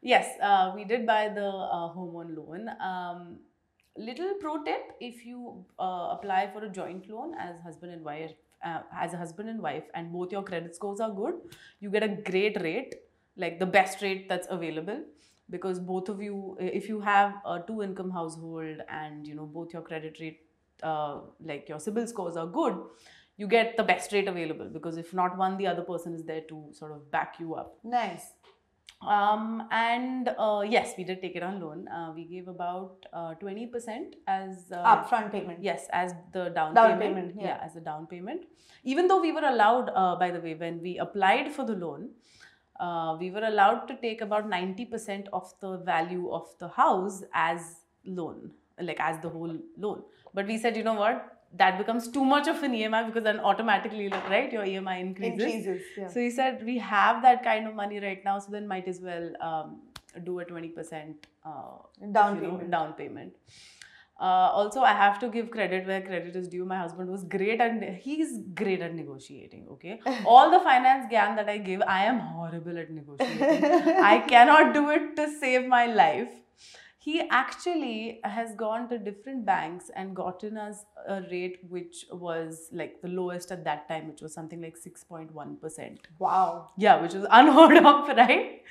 yes, 0.00 0.26
uh, 0.42 0.72
we 0.74 0.84
did 0.84 1.06
buy 1.06 1.28
the 1.28 1.46
uh, 1.46 1.88
home 1.88 2.16
on 2.16 2.34
loan. 2.34 2.70
Um, 2.80 3.38
little 3.98 4.34
pro 4.40 4.62
tip: 4.64 4.92
if 4.98 5.26
you 5.26 5.64
apply 5.78 6.50
for 6.54 6.64
a 6.64 6.70
joint 6.70 7.08
loan 7.10 7.34
as 7.38 7.60
husband 7.62 7.92
and 7.92 8.02
wife, 8.02 8.32
uh, 8.64 8.80
as 8.92 9.14
a 9.14 9.16
husband 9.16 9.48
and 9.48 9.60
wife, 9.60 9.84
and 9.94 10.12
both 10.12 10.32
your 10.32 10.42
credit 10.42 10.74
scores 10.74 11.00
are 11.00 11.10
good, 11.10 11.34
you 11.80 11.90
get 11.90 12.02
a 12.02 12.08
great 12.08 12.60
rate, 12.60 12.94
like 13.36 13.58
the 13.58 13.66
best 13.66 14.02
rate 14.02 14.28
that's 14.28 14.48
available 14.50 15.02
because 15.50 15.78
both 15.78 16.08
of 16.08 16.22
you 16.22 16.56
if 16.58 16.88
you 16.88 17.00
have 17.00 17.34
a 17.44 17.62
two 17.66 17.82
income 17.82 18.10
household 18.10 18.78
and 18.88 19.26
you 19.26 19.34
know 19.34 19.44
both 19.44 19.74
your 19.74 19.82
credit 19.82 20.16
rate 20.18 20.40
uh, 20.82 21.20
like 21.44 21.68
your 21.68 21.78
CIBIL 21.78 22.08
scores 22.08 22.36
are 22.36 22.46
good, 22.46 22.76
you 23.36 23.46
get 23.46 23.76
the 23.76 23.82
best 23.82 24.12
rate 24.12 24.28
available 24.28 24.68
because 24.68 24.96
if 24.96 25.12
not 25.14 25.36
one, 25.36 25.56
the 25.56 25.66
other 25.66 25.82
person 25.82 26.14
is 26.14 26.24
there 26.24 26.42
to 26.42 26.68
sort 26.72 26.92
of 26.92 27.10
back 27.10 27.36
you 27.40 27.54
up. 27.54 27.78
Nice. 27.82 28.33
Um, 29.06 29.68
and 29.70 30.28
uh, 30.38 30.62
yes, 30.68 30.94
we 30.96 31.04
did 31.04 31.20
take 31.20 31.36
it 31.36 31.42
on 31.42 31.60
loan. 31.60 31.86
Uh, 31.88 32.12
we 32.14 32.24
gave 32.24 32.48
about 32.48 33.06
uh, 33.12 33.34
20% 33.42 34.14
as 34.26 34.72
uh, 34.72 34.96
Upfront 34.96 35.32
payment. 35.32 35.62
Yes, 35.62 35.86
as 35.92 36.12
the 36.32 36.48
down, 36.50 36.74
Down 36.74 36.98
payment. 36.98 37.16
payment, 37.16 37.36
yeah. 37.40 37.60
as 37.62 37.74
the 37.74 37.80
down 37.80 38.06
payment. 38.06 38.44
Even 38.84 39.08
though 39.08 39.20
we 39.20 39.32
were 39.32 39.44
allowed, 39.44 39.90
uh, 39.94 40.16
by 40.16 40.30
the 40.30 40.40
way, 40.40 40.54
when 40.54 40.80
we 40.82 40.98
applied 40.98 41.52
for 41.52 41.64
the 41.64 41.74
loan, 41.74 42.10
uh, 42.80 43.16
we 43.18 43.30
were 43.30 43.44
allowed 43.44 43.86
to 43.88 43.96
take 43.96 44.20
about 44.20 44.48
90% 44.50 45.28
of 45.32 45.52
the 45.60 45.78
value 45.78 46.30
of 46.32 46.48
the 46.58 46.68
house 46.68 47.22
as 47.32 47.76
loan, 48.04 48.50
like 48.80 49.00
as 49.00 49.20
the 49.20 49.28
whole 49.28 49.56
loan. 49.78 50.02
But 50.34 50.46
we 50.46 50.58
said, 50.58 50.76
you 50.76 50.82
know 50.82 50.94
what? 50.94 51.33
That 51.56 51.78
becomes 51.78 52.08
too 52.08 52.24
much 52.24 52.48
of 52.48 52.62
an 52.62 52.72
EMI 52.72 53.06
because 53.06 53.22
then 53.24 53.38
automatically, 53.40 54.08
right, 54.08 54.52
your 54.52 54.64
EMI 54.64 55.00
increases. 55.00 55.40
Increases. 55.40 55.82
Yeah. 55.96 56.08
So 56.08 56.20
he 56.20 56.30
said, 56.30 56.64
we 56.64 56.78
have 56.78 57.22
that 57.22 57.44
kind 57.44 57.68
of 57.68 57.74
money 57.74 58.00
right 58.00 58.24
now, 58.24 58.38
so 58.40 58.50
then 58.50 58.66
might 58.66 58.88
as 58.88 59.00
well 59.00 59.30
um, 59.40 59.80
do 60.24 60.40
a 60.40 60.44
20% 60.44 61.14
uh, 61.44 61.50
Down 62.12 62.36
you 62.36 62.42
know, 62.42 62.50
payment. 62.50 62.70
down 62.70 62.92
payment. 62.94 63.32
Uh, 64.20 64.48
also, 64.58 64.80
I 64.80 64.92
have 64.92 65.18
to 65.20 65.28
give 65.28 65.50
credit 65.50 65.86
where 65.88 66.00
credit 66.00 66.36
is 66.36 66.48
due. 66.48 66.64
My 66.64 66.78
husband 66.78 67.10
was 67.10 67.24
great 67.24 67.60
and 67.60 67.82
he's 67.96 68.38
great 68.54 68.80
at 68.80 68.94
negotiating. 68.94 69.66
Okay, 69.72 70.00
all 70.24 70.52
the 70.52 70.60
finance 70.60 71.12
gyan 71.12 71.34
that 71.34 71.48
I 71.48 71.58
give, 71.58 71.82
I 71.82 72.04
am 72.04 72.20
horrible 72.20 72.78
at 72.78 72.90
negotiating. 72.90 73.64
I 74.12 74.20
cannot 74.20 74.72
do 74.72 74.90
it 74.90 75.16
to 75.16 75.28
save 75.40 75.66
my 75.66 75.86
life. 75.86 76.30
He 77.04 77.20
actually 77.28 78.20
has 78.24 78.54
gone 78.54 78.88
to 78.88 78.96
different 78.98 79.44
banks 79.44 79.90
and 79.94 80.16
gotten 80.16 80.56
us 80.56 80.86
a 81.06 81.20
rate 81.30 81.58
which 81.68 82.06
was 82.10 82.70
like 82.72 83.02
the 83.02 83.08
lowest 83.08 83.52
at 83.52 83.62
that 83.64 83.86
time, 83.88 84.08
which 84.08 84.22
was 84.22 84.32
something 84.32 84.62
like 84.62 84.74
6.1%. 84.74 85.98
Wow. 86.18 86.70
Yeah, 86.78 87.02
which 87.02 87.12
was 87.12 87.26
unheard 87.30 87.76
of, 87.76 88.08
right? 88.08 88.62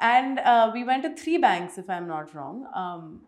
And 0.00 0.38
uh, 0.38 0.70
we 0.72 0.84
went 0.84 1.02
to 1.02 1.16
three 1.16 1.38
banks, 1.38 1.76
if 1.76 1.90
I'm 1.90 2.06
not 2.06 2.32
wrong. 2.32 2.64
Um, 2.74 3.22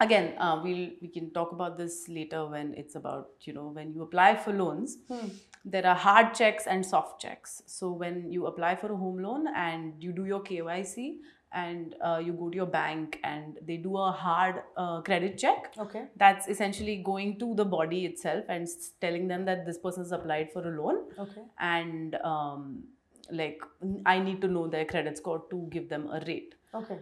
again, 0.00 0.34
uh, 0.38 0.60
we'll 0.64 0.90
we 1.00 1.06
can 1.06 1.30
talk 1.30 1.52
about 1.52 1.78
this 1.78 2.08
later 2.08 2.46
when 2.46 2.74
it's 2.74 2.96
about 2.96 3.28
you 3.42 3.52
know 3.52 3.68
when 3.68 3.92
you 3.92 4.02
apply 4.02 4.34
for 4.34 4.52
loans. 4.52 4.98
Hmm. 5.08 5.28
There 5.64 5.86
are 5.86 5.94
hard 5.94 6.34
checks 6.34 6.66
and 6.66 6.84
soft 6.84 7.20
checks. 7.20 7.62
So 7.66 7.92
when 7.92 8.32
you 8.32 8.46
apply 8.46 8.76
for 8.76 8.92
a 8.92 8.96
home 8.96 9.22
loan 9.22 9.46
and 9.54 10.02
you 10.02 10.12
do 10.12 10.24
your 10.24 10.40
KYC 10.40 11.18
and 11.52 11.94
uh, 12.04 12.20
you 12.24 12.32
go 12.32 12.48
to 12.48 12.56
your 12.56 12.66
bank 12.66 13.18
and 13.24 13.58
they 13.66 13.76
do 13.76 13.96
a 13.96 14.10
hard 14.12 14.62
uh, 14.76 15.00
credit 15.02 15.36
check, 15.38 15.72
Okay. 15.78 16.04
that's 16.16 16.46
essentially 16.48 16.96
going 17.04 17.38
to 17.40 17.54
the 17.54 17.64
body 17.64 18.04
itself 18.06 18.44
and 18.48 18.68
telling 19.00 19.26
them 19.28 19.44
that 19.44 19.66
this 19.66 19.78
person 19.78 20.02
has 20.04 20.12
applied 20.12 20.52
for 20.52 20.62
a 20.66 20.80
loan 20.80 21.04
Okay. 21.18 21.42
and 21.58 22.14
um, 22.24 22.84
like 23.30 23.60
I 24.06 24.18
need 24.20 24.40
to 24.42 24.48
know 24.48 24.66
their 24.68 24.84
credit 24.84 25.16
score 25.18 25.44
to 25.50 25.66
give 25.70 25.88
them 25.88 26.08
a 26.10 26.22
rate. 26.26 26.54
Okay. 26.74 26.98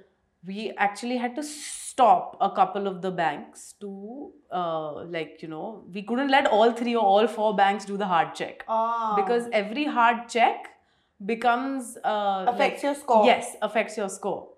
We 0.47 0.73
actually 0.78 1.17
had 1.17 1.35
to 1.37 1.43
stop 1.43 2.37
a 2.40 2.50
couple 2.50 2.87
of 2.87 3.02
the 3.02 3.11
banks 3.11 3.75
to 3.81 4.33
uh, 4.52 5.05
like 5.05 5.38
you 5.43 5.49
know 5.49 5.85
we 5.93 6.02
couldn't 6.02 6.28
let 6.31 6.47
all 6.47 6.73
three 6.73 6.95
or 6.95 7.05
all 7.05 7.26
four 7.26 7.55
banks 7.57 7.85
do 7.85 7.97
the 7.97 8.07
hard 8.07 8.35
check 8.35 8.64
Ah. 8.69 9.17
because 9.17 9.49
every 9.52 9.85
hard 9.85 10.28
check 10.28 10.69
becomes 11.25 11.96
uh, 12.04 12.44
affects 12.48 12.82
like- 12.82 12.82
your 12.82 12.94
score. 12.94 13.25
Yes, 13.26 13.56
affects 13.62 13.96
your 13.96 14.08
score. 14.08 14.48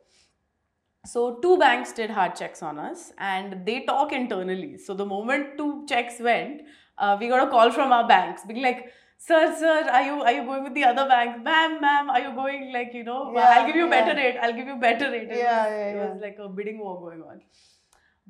So 1.07 1.37
two 1.41 1.59
banks 1.59 1.93
did 1.95 2.11
hard 2.11 2.35
checks 2.37 2.63
on 2.63 2.79
us, 2.79 3.13
and 3.19 3.65
they 3.65 3.85
talk 3.85 4.13
internally. 4.13 4.77
So 4.77 4.93
the 4.93 5.07
moment 5.07 5.57
two 5.57 5.87
checks 5.89 6.21
went, 6.21 6.63
uh, 6.99 7.17
we 7.19 7.29
got 7.29 7.47
a 7.49 7.51
call 7.51 7.71
from 7.71 7.91
our 7.91 8.07
banks, 8.07 8.45
being 8.45 8.61
like, 8.63 8.93
"Sir, 9.17 9.41
sir, 9.63 9.77
are 9.91 10.03
you 10.03 10.21
are 10.23 10.33
you 10.33 10.45
going 10.45 10.63
with 10.65 10.75
the 10.75 10.85
other 10.85 11.07
bank? 11.09 11.43
Ma'am, 11.43 11.81
ma'am, 11.81 12.11
are 12.11 12.21
you 12.21 12.35
going 12.35 12.71
like 12.75 12.93
you 12.93 13.05
know? 13.05 13.33
Yeah, 13.35 13.49
I'll 13.55 13.67
give 13.67 13.77
you 13.77 13.87
a 13.87 13.91
better 13.97 14.15
rate. 14.21 14.37
I'll 14.43 14.53
give 14.61 14.67
you 14.67 14.75
a 14.75 14.83
better 14.89 15.11
rate." 15.11 15.31
It 15.31 15.39
Yeah, 15.39 15.65
was, 15.65 15.73
yeah, 15.73 15.89
It 15.89 15.97
yeah. 15.97 16.11
was 16.13 16.21
like 16.29 16.39
a 16.39 16.49
bidding 16.61 16.79
war 16.79 17.01
going 17.01 17.23
on. 17.23 17.41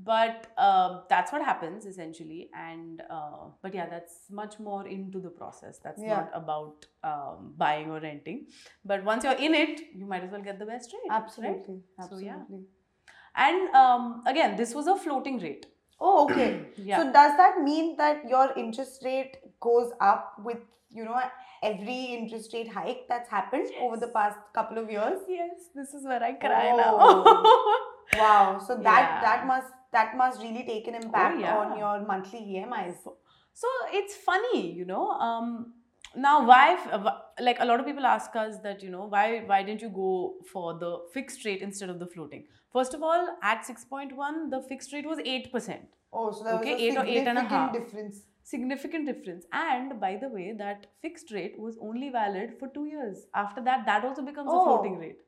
But 0.02 0.47
um, 0.57 1.02
that's 1.11 1.30
what 1.33 1.42
happens 1.45 1.85
essentially, 1.85 2.49
and 2.57 3.02
uh, 3.11 3.49
but 3.62 3.75
yeah, 3.75 3.87
that's 3.88 4.14
much 4.30 4.59
more 4.59 4.87
into 4.87 5.21
the 5.21 5.28
process. 5.30 5.78
That's 5.85 6.00
Yeah. 6.02 6.16
not 6.16 6.30
about 6.33 6.87
um, 7.04 7.52
buying 7.59 7.90
or 7.90 8.00
renting. 8.00 8.47
But 8.85 9.04
once 9.04 9.25
you're 9.25 9.35
in 9.49 9.54
it, 9.54 9.80
you 9.95 10.07
might 10.07 10.25
as 10.25 10.30
well 10.30 10.40
get 10.42 10.59
the 10.59 10.64
best 10.66 10.92
rate. 10.95 11.11
right? 11.11 11.23
Absolutely. 11.23 11.80
So, 11.99 12.04
Absolutely. 12.04 12.26
yeah. 12.26 12.61
And 13.37 13.75
um, 13.75 14.23
again, 14.26 14.57
this 14.57 14.75
was 14.75 14.87
a 14.87 14.97
floating 14.97 15.38
rate. 15.38 15.66
Oh, 16.00 16.25
okay. 16.30 16.66
Yeah. 16.76 16.99
So 16.99 17.12
does 17.12 17.37
that 17.37 17.61
mean 17.62 17.97
that 17.99 18.26
your 18.28 18.52
interest 18.57 19.02
rate 19.04 19.37
goes 19.61 19.92
up 20.00 20.33
with 20.42 20.59
you 20.92 21.04
know 21.04 21.21
every 21.62 21.99
interest 22.14 22.54
rate 22.54 22.69
hike 22.76 23.02
that's 23.09 23.28
happened 23.30 23.69
over 23.80 23.97
the 23.99 24.09
past 24.09 24.38
couple 24.54 24.78
of 24.78 24.90
years? 24.90 25.21
yes, 25.28 25.69
this 25.75 25.92
is 25.95 26.04
where 26.04 26.23
I 26.23 26.33
cry 26.33 26.71
Oh. 26.73 27.76
Wow. 28.19 28.59
So 28.66 28.76
that 28.76 29.04
Yeah. 29.11 29.21
that 29.26 29.47
must 29.47 29.69
that 29.92 30.16
must 30.16 30.40
really 30.42 30.64
take 30.66 30.87
an 30.88 30.94
impact 30.94 31.40
yeah. 31.40 31.56
on 31.59 31.78
your 31.78 32.06
monthly 32.06 32.40
EMIs. 32.56 32.97
so 33.52 33.68
it's 33.92 34.14
funny, 34.16 34.73
you 34.73 34.85
know. 34.85 35.11
Um, 35.11 35.75
now, 36.16 36.44
why? 36.47 36.76
uh, 36.92 37.11
Like 37.40 37.59
a 37.61 37.64
lot 37.64 37.80
of 37.80 37.87
people 37.87 38.06
ask 38.06 38.35
us 38.35 38.56
that, 38.62 38.82
you 38.82 38.90
know, 38.90 39.06
why 39.06 39.42
why 39.47 39.62
didn't 39.62 39.82
you 39.82 39.90
go 39.90 40.35
for 40.52 40.78
the 40.78 40.92
fixed 41.14 41.44
rate 41.44 41.62
instead 41.62 41.90
of 41.90 41.99
the 41.99 42.06
floating? 42.06 42.47
First 42.73 42.94
of 42.94 43.02
all, 43.02 43.28
at 43.42 43.64
six 43.66 43.85
point 43.85 44.16
one, 44.16 44.50
the 44.50 44.62
fixed 44.73 44.92
rate 44.92 45.06
was 45.06 45.20
eight 45.25 45.52
percent. 45.52 45.88
Oh, 46.12 46.32
so 46.32 46.44
there 46.44 46.54
Okay, 46.54 46.73
was 46.75 46.82
a 46.82 46.85
eight 46.87 46.97
or 46.97 47.04
eight 47.06 47.26
and 47.32 47.38
a 47.38 47.42
significant 47.42 47.50
half. 47.50 47.73
difference. 47.78 48.26
significant 48.50 49.06
difference 49.09 49.44
and 49.59 49.92
by 50.04 50.09
the 50.23 50.28
way 50.37 50.47
that 50.61 50.87
fixed 51.02 51.28
rate 51.35 51.52
was 51.64 51.76
only 51.88 52.09
valid 52.14 52.54
for 52.62 52.68
two 52.76 52.85
years 52.92 53.20
after 53.42 53.62
that 53.66 53.85
that 53.90 54.06
also 54.09 54.23
becomes 54.28 54.49
a 54.54 54.56
Oh. 54.61 54.62
floating 54.64 54.97
rate 55.02 55.20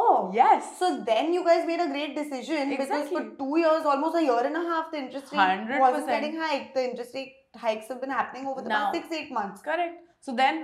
Oh, 0.00 0.30
yes 0.34 0.66
So 0.80 0.86
then 1.10 1.32
you 1.36 1.44
guys 1.44 1.66
made 1.70 1.80
a 1.84 1.88
great 1.94 2.14
decision 2.16 2.68
because 2.74 3.08
for 3.14 3.22
two 3.40 3.54
years, 3.62 3.84
almost 3.92 4.16
a 4.20 4.22
year 4.22 4.42
and 4.50 4.56
a 4.62 4.64
half, 4.72 4.90
the 4.92 4.98
interest 5.04 5.32
rate 5.32 5.38
100%. 5.38 5.80
wasn't 5.84 6.06
getting 6.14 6.36
hiked. 6.42 6.74
The 6.74 6.84
interest 6.90 7.14
rate 7.18 7.32
hikes 7.64 7.88
have 7.88 8.00
been 8.04 8.10
happening 8.18 8.46
over 8.50 8.62
the 8.66 8.68
Now- 8.74 8.82
past 8.92 8.96
six, 8.98 9.12
eight 9.20 9.32
months. 9.38 9.62
correct 9.70 9.96
so 10.26 10.32
then 10.40 10.56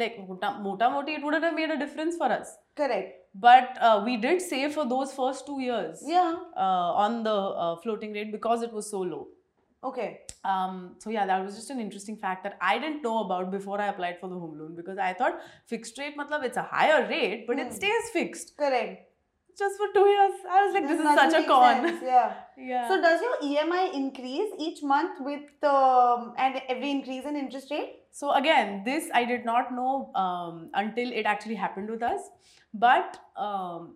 like 0.00 0.14
mota 0.28 0.48
mota 0.66 0.86
moti 0.94 1.12
it 1.18 1.22
wouldn't 1.26 1.44
have 1.48 1.54
made 1.58 1.70
a 1.74 1.78
difference 1.82 2.16
for 2.22 2.28
us 2.36 2.48
Correct. 2.80 3.10
but 3.46 3.76
uh, 3.88 4.02
we 4.06 4.16
did 4.24 4.40
save 4.46 4.72
for 4.76 4.84
those 4.92 5.12
first 5.18 5.46
two 5.50 5.58
years 5.64 6.02
Yeah. 6.14 6.32
uh, 6.66 6.90
on 7.04 7.22
the 7.28 7.34
uh, 7.64 7.76
floating 7.82 8.12
rate 8.18 8.32
because 8.36 8.62
it 8.68 8.72
was 8.78 8.90
so 8.94 9.00
low 9.12 9.22
Okay. 9.84 10.20
um, 10.50 10.76
so 10.98 11.10
yeah 11.10 11.26
that 11.30 11.44
was 11.44 11.56
just 11.56 11.70
an 11.70 11.80
interesting 11.80 12.16
fact 12.26 12.42
that 12.44 12.54
i 12.68 12.78
didn't 12.78 13.02
know 13.06 13.16
about 13.24 13.50
before 13.54 13.80
i 13.80 13.88
applied 13.94 14.18
for 14.20 14.28
the 14.28 14.38
home 14.44 14.58
loan 14.60 14.74
because 14.78 14.98
i 14.98 15.12
thought 15.18 15.40
fixed 15.72 15.98
rate 16.02 16.16
matlab 16.20 16.44
it's 16.48 16.56
a 16.62 16.68
higher 16.76 17.00
rate 17.08 17.44
but 17.50 17.58
it 17.64 17.66
Hmm. 17.68 17.74
stays 17.80 18.08
fixed 18.18 18.54
Correct. 18.62 19.02
just 19.58 19.76
for 19.82 19.88
two 19.96 20.06
years 20.12 20.38
i 20.54 20.62
was 20.66 20.72
like 20.76 20.86
this, 20.92 21.00
is 21.00 21.18
such 21.22 21.34
a 21.40 21.42
con 21.50 21.82
sense, 21.88 22.02
Yeah. 22.12 22.32
yeah 22.70 22.88
So 22.92 22.96
does 23.04 23.20
your 23.26 23.36
EMI 23.50 23.82
increase 24.00 24.54
each 24.68 24.80
month 24.94 25.20
with 25.28 25.66
um, 25.74 26.32
and 26.46 26.60
every 26.76 26.90
increase 26.94 27.24
in 27.32 27.36
interest 27.42 27.70
rate? 27.74 27.92
So 28.20 28.32
again, 28.38 28.72
this 28.88 29.06
I 29.20 29.24
did 29.30 29.44
not 29.50 29.70
know 29.76 29.92
um, 30.22 30.58
until 30.82 31.12
it 31.20 31.26
actually 31.34 31.56
happened 31.60 31.88
with 31.94 32.02
us. 32.10 32.26
But 32.86 33.16
um, 33.46 33.94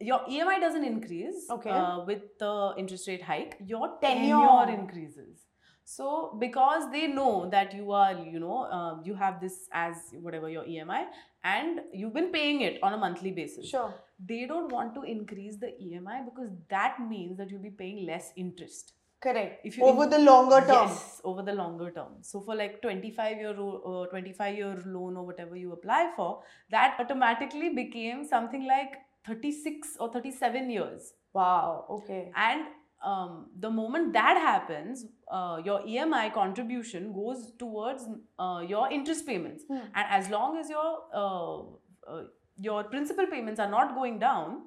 your 0.00 0.20
EMI 0.28 0.60
doesn't 0.60 0.84
increase 0.84 1.48
Okay. 1.50 1.70
uh, 1.70 2.04
with 2.04 2.38
the 2.38 2.74
interest 2.78 3.06
rate 3.06 3.22
hike. 3.22 3.56
Your 3.64 3.98
Tenure. 4.00 4.46
tenure, 4.46 4.80
increases. 4.80 5.46
So 5.84 6.36
because 6.38 6.90
they 6.92 7.06
know 7.08 7.48
that 7.50 7.74
you 7.74 7.90
are, 7.90 8.12
you 8.12 8.38
know, 8.38 8.62
uh, 8.62 9.02
you 9.02 9.14
have 9.14 9.40
this 9.40 9.68
as 9.72 9.96
whatever 10.20 10.48
your 10.48 10.64
EMI, 10.64 11.06
and 11.42 11.80
you've 11.92 12.14
been 12.14 12.30
paying 12.30 12.60
it 12.60 12.78
on 12.82 12.92
a 12.92 12.96
monthly 12.96 13.32
basis. 13.32 13.68
Sure. 13.68 13.92
They 14.24 14.46
don't 14.46 14.70
want 14.70 14.94
to 14.94 15.02
increase 15.02 15.56
the 15.56 15.72
EMI 15.82 16.24
because 16.26 16.50
that 16.68 16.98
means 17.08 17.36
that 17.38 17.50
you'll 17.50 17.62
be 17.62 17.70
paying 17.70 18.06
less 18.06 18.32
interest. 18.36 18.92
Correct. 19.20 19.66
If 19.66 19.76
you 19.76 19.84
Over 19.84 20.06
the 20.06 20.18
longer 20.18 20.60
term. 20.60 20.88
Yes, 20.88 21.20
over 21.24 21.42
the 21.42 21.52
longer 21.52 21.90
term. 21.90 22.22
So 22.22 22.40
for 22.40 22.54
like 22.54 22.80
25 22.80 23.36
year 23.36 23.50
uh, 23.50 24.06
25 24.06 24.56
year 24.56 24.82
loan 24.86 25.16
or 25.16 25.26
whatever 25.26 25.56
you 25.56 25.72
apply 25.72 26.12
for, 26.16 26.42
that 26.70 26.96
automatically 26.98 27.74
became 27.74 28.24
something 28.24 28.66
like 28.66 28.94
36 29.26 29.96
or 30.00 30.12
37 30.12 30.70
years. 30.70 31.12
Wow. 31.32 31.86
Okay. 31.90 32.32
And 32.34 32.62
um, 33.04 33.46
the 33.58 33.70
moment 33.70 34.12
that 34.12 34.36
happens, 34.36 35.06
uh, 35.30 35.60
your 35.64 35.80
EMI 35.82 36.32
contribution 36.34 37.12
goes 37.12 37.52
towards 37.58 38.06
uh, 38.38 38.62
your 38.66 38.90
interest 38.90 39.26
payments. 39.26 39.64
Hmm. 39.68 39.78
And 39.94 40.06
as 40.10 40.28
long 40.30 40.58
as 40.58 40.68
your 40.68 40.98
uh, 41.14 41.60
uh, 42.06 42.24
your 42.56 42.84
principal 42.84 43.26
payments 43.26 43.58
are 43.60 43.70
not 43.70 43.94
going 43.94 44.18
down, 44.18 44.62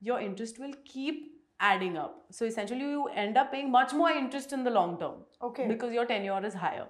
your 0.00 0.20
interest 0.20 0.58
will 0.58 0.72
keep 0.84 1.32
adding 1.60 1.96
up. 1.96 2.24
So 2.30 2.44
essentially, 2.44 2.80
you 2.80 3.06
end 3.08 3.38
up 3.38 3.52
paying 3.52 3.70
much 3.70 3.92
more 3.92 4.10
interest 4.10 4.52
in 4.52 4.64
the 4.64 4.70
long 4.70 4.98
term 4.98 5.22
Okay. 5.40 5.68
because 5.68 5.92
your 5.92 6.06
tenure 6.06 6.44
is 6.44 6.54
higher. 6.54 6.86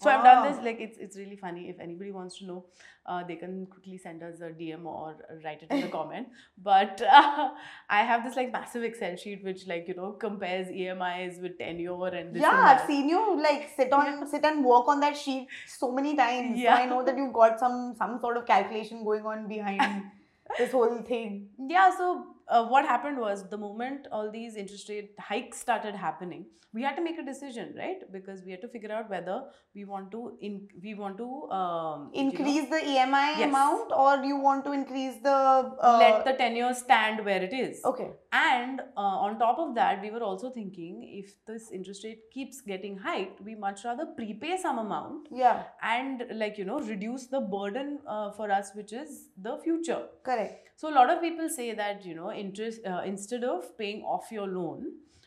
So 0.00 0.10
I've 0.10 0.24
done 0.24 0.50
this 0.52 0.62
like 0.64 0.80
it's 0.80 0.98
it's 0.98 1.16
really 1.16 1.36
funny. 1.36 1.68
If 1.68 1.78
anybody 1.78 2.10
wants 2.10 2.38
to 2.38 2.46
know, 2.46 2.64
uh, 3.06 3.22
they 3.22 3.36
can 3.36 3.66
quickly 3.66 3.96
send 3.96 4.24
us 4.24 4.40
a 4.40 4.50
DM 4.50 4.84
or 4.84 5.14
write 5.44 5.62
it 5.62 5.70
in 5.70 5.82
the 5.82 5.88
comment. 5.98 6.28
But 6.60 7.00
uh, 7.02 7.50
I 7.88 8.02
have 8.02 8.24
this 8.24 8.34
like 8.34 8.50
massive 8.50 8.82
Excel 8.82 9.14
sheet 9.16 9.44
which 9.44 9.68
like 9.68 9.86
you 9.86 9.94
know 9.94 10.10
compares 10.12 10.66
EMIs 10.68 11.40
with 11.40 11.56
tenure 11.58 12.08
and 12.08 12.34
this 12.34 12.42
yeah, 12.42 12.58
and 12.58 12.66
I've 12.80 12.86
seen 12.88 13.08
you 13.08 13.40
like 13.40 13.70
sit 13.76 13.92
on 13.92 14.06
Yeah. 14.06 14.26
sit 14.26 14.44
and 14.44 14.64
work 14.64 14.88
on 14.88 14.98
that 15.00 15.16
sheet 15.16 15.46
so 15.68 15.92
many 15.92 16.16
times. 16.16 16.56
So 16.56 16.62
Yeah. 16.62 16.74
I 16.74 16.86
know 16.86 17.04
that 17.04 17.16
you've 17.16 17.32
got 17.32 17.60
some 17.60 17.94
some 17.96 18.18
sort 18.20 18.36
of 18.36 18.46
calculation 18.46 19.04
going 19.04 19.24
on 19.24 19.46
behind 19.46 20.02
this 20.58 20.72
whole 20.72 21.02
thing. 21.02 21.48
Yeah, 21.58 21.96
so 21.96 22.33
uh, 22.48 22.64
what 22.66 22.84
happened 22.86 23.18
was 23.18 23.48
the 23.48 23.58
moment 23.58 24.06
all 24.12 24.30
these 24.30 24.56
interest 24.56 24.88
rate 24.88 25.12
hikes 25.18 25.58
started 25.60 25.94
happening, 25.94 26.46
we 26.72 26.82
had 26.82 26.96
to 26.96 27.02
make 27.02 27.18
a 27.18 27.24
decision, 27.24 27.72
right? 27.78 27.98
Because 28.12 28.42
we 28.44 28.50
had 28.50 28.60
to 28.62 28.68
figure 28.68 28.90
out 28.90 29.08
whether 29.08 29.44
we 29.76 29.84
want 29.84 30.10
to 30.10 30.36
in 30.40 30.66
we 30.82 30.94
want 30.94 31.16
to 31.18 31.48
um, 31.56 32.10
you 32.12 32.24
know, 32.24 32.30
Increase 32.30 32.68
the 32.68 32.80
EMI 32.94 33.38
Yes. 33.38 33.48
amount 33.48 33.92
or 33.92 34.24
you 34.24 34.36
want 34.36 34.64
to 34.64 34.72
increase 34.72 35.14
the 35.22 35.30
uh, 35.30 35.96
let 36.00 36.24
the 36.24 36.32
tenure 36.32 36.74
stand 36.74 37.24
where 37.24 37.40
it 37.40 37.52
is. 37.52 37.80
Okay. 37.84 38.10
And 38.32 38.80
uh, 38.96 39.00
on 39.26 39.38
top 39.38 39.60
of 39.60 39.76
that, 39.76 40.02
we 40.02 40.10
were 40.10 40.24
also 40.24 40.50
thinking 40.50 41.08
if 41.22 41.36
this 41.46 41.70
interest 41.70 42.02
rate 42.02 42.22
keeps 42.32 42.60
getting 42.60 42.98
hiked, 42.98 43.40
we 43.40 43.54
much 43.54 43.84
rather 43.84 44.06
prepay 44.06 44.56
some 44.60 44.78
amount 44.78 45.28
Yeah. 45.30 45.62
and 45.80 46.24
like 46.32 46.58
you 46.58 46.64
know 46.64 46.80
reduce 46.80 47.28
the 47.28 47.40
burden 47.40 48.00
uh, 48.08 48.32
for 48.32 48.50
us, 48.50 48.72
which 48.74 48.92
is 48.92 49.28
the 49.40 49.58
future. 49.62 50.02
Correct. 50.24 50.70
So 50.74 50.90
a 50.92 50.94
lot 50.94 51.08
of 51.08 51.20
people 51.22 51.48
say 51.48 51.72
that 51.72 52.04
you 52.04 52.16
know 52.16 52.30
interest 52.34 52.80
uh, 52.86 53.02
instead 53.04 53.44
of 53.44 53.76
paying 53.78 54.02
off 54.02 54.30
your 54.30 54.46
loan, 54.46 54.86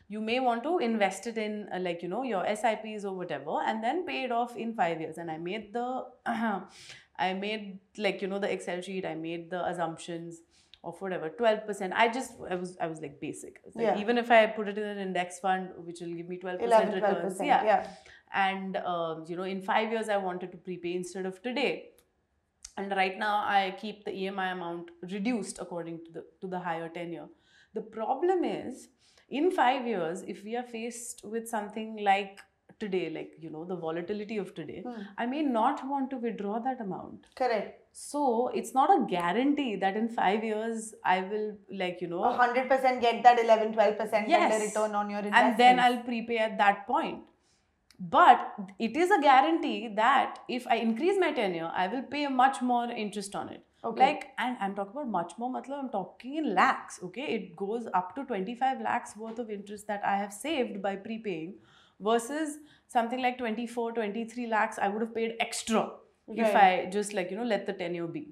you 0.09 0.21
may 0.21 0.39
want 0.39 0.63
to 0.63 0.77
invest 0.79 1.27
it 1.27 1.37
in 1.37 1.67
uh, 1.73 1.79
like 1.79 2.01
you 2.01 2.09
know 2.09 2.23
your 2.23 2.45
SIPs 2.55 3.05
or 3.05 3.15
whatever, 3.15 3.59
and 3.65 3.83
then 3.83 4.05
pay 4.05 4.23
it 4.23 4.31
off 4.31 4.55
in 4.55 4.73
five 4.73 5.01
years. 5.01 5.17
And 5.17 5.31
I 5.31 5.37
made 5.37 5.73
the 5.73 6.05
I 7.19 7.33
made 7.33 7.79
like 7.97 8.21
you 8.21 8.27
know 8.27 8.39
the 8.39 8.51
Excel 8.51 8.81
sheet. 8.81 9.05
I 9.05 9.15
made 9.15 9.49
the 9.49 9.65
assumptions 9.65 10.41
of 10.83 10.99
whatever 11.01 11.29
12% 11.29 11.91
i 11.95 12.07
just 12.07 12.33
i 12.49 12.55
was 12.55 12.77
i 12.79 12.87
was 12.87 13.01
like 13.01 13.19
basic 13.19 13.59
was 13.65 13.75
like, 13.75 13.85
Yeah. 13.85 13.99
even 13.99 14.17
if 14.17 14.29
i 14.31 14.45
put 14.45 14.67
it 14.67 14.77
in 14.77 14.83
an 14.83 14.99
index 14.99 15.39
fund 15.39 15.69
which 15.77 16.01
will 16.01 16.13
give 16.13 16.29
me 16.29 16.37
12% 16.37 16.61
11 16.61 16.93
returns 16.93 17.39
12%. 17.39 17.45
yeah 17.45 17.63
yeah. 17.65 17.87
and 18.33 18.77
um, 18.77 19.25
you 19.27 19.35
know 19.35 19.43
in 19.43 19.61
five 19.61 19.91
years 19.91 20.07
i 20.09 20.17
wanted 20.17 20.51
to 20.51 20.57
prepay 20.57 20.93
instead 20.95 21.25
of 21.25 21.41
today 21.41 21.89
and 22.77 22.91
right 23.01 23.17
now 23.23 23.35
i 23.59 23.61
keep 23.81 24.03
the 24.07 24.11
emi 24.25 24.47
amount 24.55 24.91
reduced 25.15 25.59
according 25.65 25.97
to 26.05 26.11
the 26.17 26.23
to 26.41 26.47
the 26.55 26.59
higher 26.67 26.89
tenure 26.99 27.27
the 27.79 27.85
problem 27.97 28.43
is 28.43 28.87
in 29.39 29.49
five 29.61 29.87
years 29.93 30.21
if 30.33 30.43
we 30.49 30.55
are 30.61 30.67
faced 30.75 31.23
with 31.35 31.47
something 31.55 31.89
like 32.11 32.39
today 32.83 33.05
like 33.17 33.31
you 33.43 33.49
know 33.53 33.63
the 33.71 33.75
volatility 33.83 34.37
of 34.43 34.49
today 34.59 34.81
Hmm. 34.87 35.01
i 35.23 35.25
may 35.33 35.41
not 35.43 35.79
want 35.91 36.09
to 36.13 36.17
withdraw 36.25 36.59
that 36.67 36.81
amount 36.85 37.23
Correct. 37.41 37.71
so 38.01 38.21
it's 38.59 38.73
not 38.79 38.91
a 38.95 38.99
guarantee 39.13 39.71
that 39.83 39.95
in 40.01 40.09
five 40.17 40.43
years 40.49 40.83
i 41.13 41.21
will 41.31 41.47
like 41.81 42.03
you 42.05 42.09
know 42.13 42.21
hundred 42.43 42.69
percent 42.73 43.01
get 43.07 43.23
that 43.29 43.39
11 43.45 43.73
12 43.73 43.97
percent 44.01 44.29
Yes. 44.35 44.53
return 44.65 44.93
on 45.01 45.09
your 45.15 45.23
investment. 45.29 45.47
and 45.47 45.63
then 45.63 45.79
I'll 45.85 46.03
prepay 46.11 46.37
at 46.49 46.57
that 46.59 46.85
point. 46.91 47.23
But 47.99 48.53
it 48.77 48.95
is 48.95 49.09
a 49.09 49.19
guarantee 49.19 49.87
that 49.95 50.39
if 50.47 50.67
I 50.67 50.75
increase 50.75 51.17
my 51.19 51.31
tenure, 51.31 51.71
I 51.73 51.87
will 51.87 52.03
pay 52.03 52.27
much 52.27 52.61
more 52.61 52.89
interest 52.91 53.35
on 53.35 53.49
it. 53.49 53.63
Okay. 53.83 54.01
Like, 54.01 54.27
and 54.37 54.57
I'm 54.59 54.75
talking 54.75 54.91
about 54.91 55.07
much 55.07 55.33
more, 55.37 55.49
matlab, 55.49 55.79
I'm 55.79 55.89
talking 55.89 56.35
in 56.35 56.53
lakhs, 56.53 56.99
okay? 57.03 57.23
It 57.23 57.55
goes 57.55 57.87
up 57.93 58.15
to 58.15 58.23
25 58.25 58.81
lakhs 58.81 59.15
worth 59.15 59.39
of 59.39 59.49
interest 59.49 59.87
that 59.87 60.01
I 60.05 60.17
have 60.17 60.33
saved 60.33 60.81
by 60.81 60.95
prepaying 60.95 61.55
versus 61.99 62.57
something 62.87 63.21
like 63.21 63.37
24, 63.37 63.93
23 63.93 64.47
lakhs 64.47 64.77
I 64.79 64.89
would 64.89 65.01
have 65.01 65.15
paid 65.15 65.35
extra 65.39 65.91
if 66.27 66.55
I 66.55 66.89
just 66.91 67.13
like, 67.13 67.31
you 67.31 67.37
know, 67.37 67.43
let 67.43 67.65
the 67.65 67.73
tenure 67.73 68.07
be. 68.07 68.29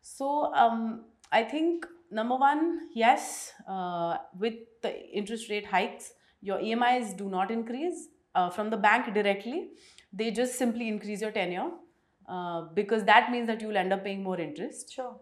So 0.00 0.52
um, 0.54 1.04
I 1.30 1.42
think 1.42 1.86
number 2.10 2.36
one, 2.36 2.88
yes, 2.94 3.52
uh, 3.68 4.18
with 4.38 4.54
the 4.82 5.08
interest 5.10 5.50
rate 5.50 5.66
hikes, 5.66 6.12
your 6.40 6.58
EMIs 6.58 7.16
do 7.16 7.28
not 7.28 7.50
increase 7.50 8.08
uh, 8.36 8.48
from 8.56 8.70
the 8.70 8.76
bank 8.88 9.12
directly. 9.18 9.58
They 10.12 10.30
just 10.40 10.54
simply 10.64 10.88
increase 10.94 11.20
your 11.26 11.30
tenure 11.36 11.70
uh, 12.28 12.62
because 12.80 13.04
that 13.12 13.30
means 13.36 13.46
that 13.52 13.60
you'll 13.66 13.76
end 13.84 13.92
up 13.98 14.04
paying 14.10 14.22
more 14.32 14.40
interest. 14.48 14.92
sure. 14.98 15.14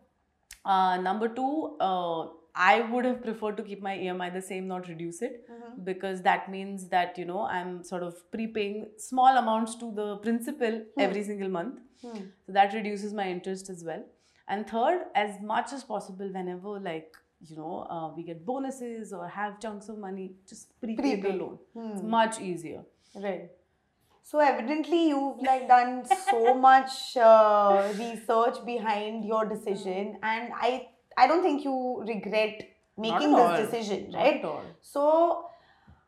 Uh, 0.65 0.97
number 1.11 1.29
two, 1.29 1.77
uh, 1.81 2.27
I 2.57 2.81
would 2.91 3.05
have 3.05 3.17
preferred 3.23 3.57
to 3.59 3.63
keep 3.63 3.83
my 3.83 3.95
EMI 3.99 4.29
the 4.35 4.41
same, 4.49 4.69
not 4.69 4.87
reduce 4.91 5.21
it 5.29 5.41
Mhm. 5.55 5.73
because 5.89 6.23
that 6.27 6.47
means 6.53 6.85
that 6.95 7.19
you 7.23 7.25
know 7.31 7.41
I'm 7.57 7.73
sort 7.89 8.05
of 8.09 8.21
prepaying 8.37 8.77
small 9.07 9.41
amounts 9.41 9.75
to 9.83 9.89
the 9.99 10.07
principal 10.29 10.79
every 11.07 11.25
single 11.31 11.51
month. 11.57 11.81
Hmm. 12.05 12.23
So 12.47 12.53
that 12.59 12.73
reduces 12.79 13.13
my 13.21 13.27
interest 13.35 13.71
as 13.75 13.83
well. 13.91 14.05
And 14.55 14.71
third, 14.71 15.05
as 15.27 15.37
much 15.53 15.73
as 15.79 15.85
possible, 15.93 16.33
whenever 16.39 16.79
like 16.89 17.21
you 17.51 17.57
know 17.61 17.75
uh, 17.97 18.09
we 18.17 18.23
get 18.31 18.45
bonuses 18.53 19.13
or 19.21 19.29
have 19.41 19.61
chunks 19.67 19.89
of 19.95 19.99
money, 20.09 20.27
just 20.55 20.75
prepay, 20.87 21.15
the 21.29 21.33
loan. 21.43 21.59
It's 21.85 22.01
Hmm. 22.03 22.11
much 22.19 22.41
easier. 22.53 22.83
Right. 23.15 23.51
So 24.23 24.39
evidently 24.41 25.09
you've 25.09 25.41
like 25.43 25.69
done 25.69 26.05
so 26.07 26.55
much 26.69 27.17
uh, 27.17 27.93
research 27.99 28.65
behind 28.65 29.25
your 29.25 29.45
decision, 29.45 30.19
and 30.23 30.53
I 30.55 30.89
I 31.17 31.27
don't 31.27 31.43
think 31.43 31.65
you 31.65 32.03
regret 32.07 32.63
making 32.97 33.33
this 33.33 33.51
all. 33.51 33.57
decision, 33.57 34.11
Not 34.11 34.19
right? 34.21 34.37
at 34.39 34.45
all. 34.45 34.63
So, 34.81 35.47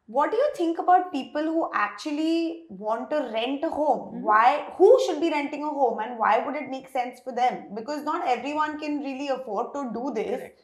what 0.06 0.30
do 0.30 0.36
you 0.36 0.48
think 0.56 0.78
about 0.78 1.12
people 1.12 1.42
who 1.42 1.70
actually 1.74 2.64
want 2.68 3.10
to 3.10 3.20
rent 3.34 3.64
a 3.64 3.70
home? 3.70 4.02
Mhm. 4.14 4.22
Why? 4.30 4.48
Who 4.78 4.90
should 5.06 5.20
be 5.20 5.30
renting 5.30 5.64
a 5.64 5.68
home, 5.80 6.00
and 6.06 6.18
why 6.18 6.32
would 6.46 6.56
it 6.62 6.70
make 6.70 6.88
sense 6.88 7.20
for 7.20 7.32
them? 7.32 7.60
Because 7.74 8.04
not 8.04 8.26
everyone 8.36 8.78
can 8.80 8.98
really 9.10 9.28
afford 9.28 9.72
to 9.74 9.84
do 9.98 10.12
this. 10.20 10.36
Correct. 10.40 10.62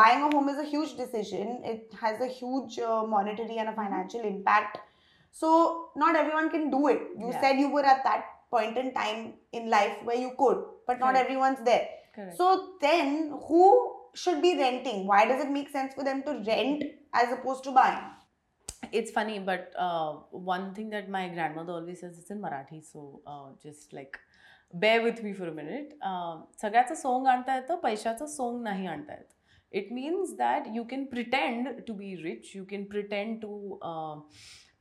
Buying 0.00 0.22
a 0.24 0.30
home 0.36 0.48
is 0.50 0.58
a 0.58 0.64
huge 0.74 0.96
decision. 0.96 1.62
It 1.64 1.94
has 2.00 2.20
a 2.20 2.26
huge 2.26 2.78
uh, 2.78 3.04
monetary 3.06 3.56
and 3.58 3.70
a 3.70 3.72
financial 3.72 4.20
impact. 4.20 4.78
So, 5.37 5.49
not 5.95 6.15
everyone 6.15 6.49
can 6.49 6.69
do 6.69 6.87
it. 6.87 7.01
You 7.17 7.31
Yeah. 7.31 7.41
said 7.41 7.59
you 7.59 7.69
were 7.69 7.85
at 7.85 8.03
that 8.03 8.25
point 8.51 8.77
in 8.77 8.93
time 8.93 9.21
in 9.51 9.69
life 9.69 10.01
where 10.03 10.19
you 10.23 10.31
could, 10.37 10.63
but 10.87 10.99
not 10.99 11.13
Correct. 11.13 11.25
everyone's 11.25 11.63
there. 11.69 11.87
Correct. 12.15 12.35
So 12.37 12.49
then, 12.81 13.31
who 13.47 13.61
should 14.13 14.41
be 14.41 14.57
renting? 14.57 15.07
Why 15.07 15.25
does 15.25 15.43
it 15.45 15.49
make 15.49 15.69
sense 15.69 15.95
for 15.95 16.03
them 16.03 16.21
to 16.23 16.35
rent 16.51 16.83
as 17.13 17.31
opposed 17.31 17.63
to 17.69 17.71
buying? 17.71 18.03
it's 18.91 19.11
funny, 19.11 19.39
but 19.39 19.71
uh, 19.77 20.13
one 20.31 20.73
thing 20.75 20.89
that 20.89 21.09
my 21.09 21.27
grandmother 21.29 21.73
always 21.73 22.01
says 22.01 22.17
it's 22.19 22.29
in 22.29 22.41
Marathi, 22.41 22.83
so 22.83 23.21
uh, 23.25 23.49
just 23.61 23.93
like 23.93 24.19
bear 24.73 25.01
with 25.01 25.23
me 25.23 25.33
for 25.33 25.47
a 25.47 25.53
minute. 25.59 25.93
Uh, 26.01 26.35
सगळ्याचं 26.61 26.95
सोंग 26.95 27.27
आणता 27.27 27.55
येतं 27.55 27.75
पैशाचं 27.83 28.25
song 28.25 28.61
नाही 28.63 28.87
आणता 28.87 29.13
येत 29.13 29.31
it 29.71 29.91
means 29.93 30.35
that 30.37 30.67
you 30.73 30.83
can 30.89 31.05
pretend 31.05 31.67
to 31.87 31.93
be 31.93 32.15
rich 32.23 32.51
you 32.55 32.63
can 32.69 32.83
pretend 32.83 33.41
to 33.41 33.77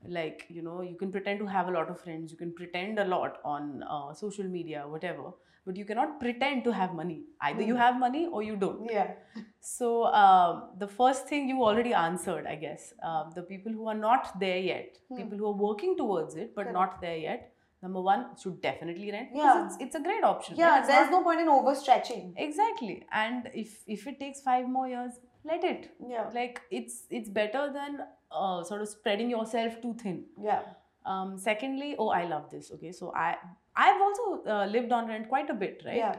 like 0.07 0.45
you 0.49 0.61
know 0.61 0.81
you 0.81 0.95
can 0.95 1.11
pretend 1.11 1.39
to 1.39 1.45
have 1.45 1.67
a 1.67 1.71
lot 1.71 1.89
of 1.89 1.99
friends 1.99 2.31
you 2.31 2.37
can 2.37 2.53
pretend 2.53 2.99
a 2.99 3.05
lot 3.05 3.37
on 3.43 3.83
uh, 3.89 4.13
social 4.13 4.45
media 4.45 4.83
whatever 4.87 5.31
but 5.65 5.75
you 5.75 5.83
cannot 5.83 6.19
pretend 6.19 6.63
to 6.63 6.71
have 6.71 6.93
money 6.93 7.23
either 7.41 7.61
you 7.61 7.73
Hmm. 7.75 7.79
have 7.85 7.99
money 7.99 8.25
or 8.27 8.41
you 8.43 8.55
don't 8.55 8.89
Yeah. 8.89 9.11
so 9.59 10.05
um, 10.21 10.63
the 10.77 10.87
first 10.87 11.27
thing 11.27 11.49
you 11.49 11.61
already 11.63 11.93
answered, 11.93 12.45
I 12.47 12.55
guess, 12.55 12.93
uh, 13.03 13.29
the 13.35 13.41
people 13.43 13.71
who 13.73 13.87
are 13.89 13.95
not 14.03 14.39
there 14.39 14.57
yet, 14.59 14.97
Hmm. 15.09 15.17
people 15.17 15.37
who 15.37 15.47
are 15.47 15.57
working 15.67 15.97
towards 15.97 16.35
it 16.35 16.55
but 16.55 16.63
Correct. 16.63 16.73
not 16.81 17.01
there 17.01 17.17
yet. 17.29 17.53
number 17.85 18.01
one 18.05 18.21
should 18.41 18.55
definitely 18.61 19.09
rent 19.15 19.33
Yeah. 19.39 19.57
it's, 19.63 19.75
it's 19.83 19.95
a 19.97 19.99
great 20.05 20.23
option 20.29 20.55
Yeah, 20.59 20.69
right? 20.69 20.87
There's 20.91 21.09
not- 21.11 21.15
no 21.15 21.23
point 21.25 21.41
in 21.41 21.49
overstretching. 21.55 22.23
exactly 22.45 22.95
and 23.23 23.49
if 23.63 23.75
if 23.95 24.07
it 24.11 24.15
takes 24.23 24.39
five 24.47 24.65
more 24.77 24.87
years 24.93 25.19
let 25.47 25.63
it 25.63 25.89
Yeah. 26.09 26.29
like 26.33 26.61
it's 26.71 27.05
it's 27.09 27.29
better 27.29 27.71
than 27.73 27.99
uh, 28.31 28.63
sort 28.63 28.81
of 28.81 28.89
spreading 28.89 29.29
yourself 29.29 29.81
too 29.81 29.93
thin 30.03 30.25
Yeah. 30.49 30.61
um, 31.05 31.37
secondly 31.37 31.95
oh 31.97 32.09
i 32.09 32.25
love 32.25 32.49
this 32.51 32.71
okay 32.77 32.91
so 32.91 33.13
i 33.15 33.35
i've 33.75 34.01
also 34.07 34.43
uh, 34.55 34.65
lived 34.65 34.91
on 34.91 35.07
rent 35.07 35.29
quite 35.29 35.49
a 35.49 35.53
bit 35.53 35.81
right 35.85 35.97
Yeah. 35.97 36.15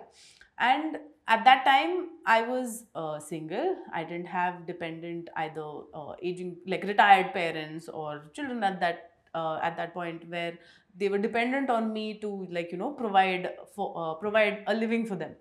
and 0.59 0.99
at 1.35 1.45
that 1.45 1.65
time 1.65 1.93
i 2.27 2.43
was 2.43 2.85
uh, 2.95 3.19
single 3.19 3.77
i 3.93 4.03
didn't 4.05 4.27
have 4.35 4.67
dependent 4.67 5.29
either 5.45 5.67
uh, 5.95 6.13
aging 6.23 6.57
like 6.67 6.85
retired 6.93 7.33
parents 7.35 7.89
or 7.89 8.31
children 8.39 8.63
at 8.71 8.81
that 8.81 9.05
uh, 9.35 9.59
at 9.63 9.77
that 9.77 9.93
point 9.95 10.29
where 10.29 10.55
they 11.01 11.09
were 11.09 11.19
dependent 11.19 11.71
on 11.71 11.93
me 11.93 12.05
to 12.23 12.31
like 12.59 12.73
you 12.73 12.79
know 12.79 12.91
provide 13.03 13.51
for 13.75 13.89
uh, 14.03 14.15
provide 14.25 14.65
a 14.67 14.75
living 14.75 15.05
for 15.11 15.17
them 15.17 15.35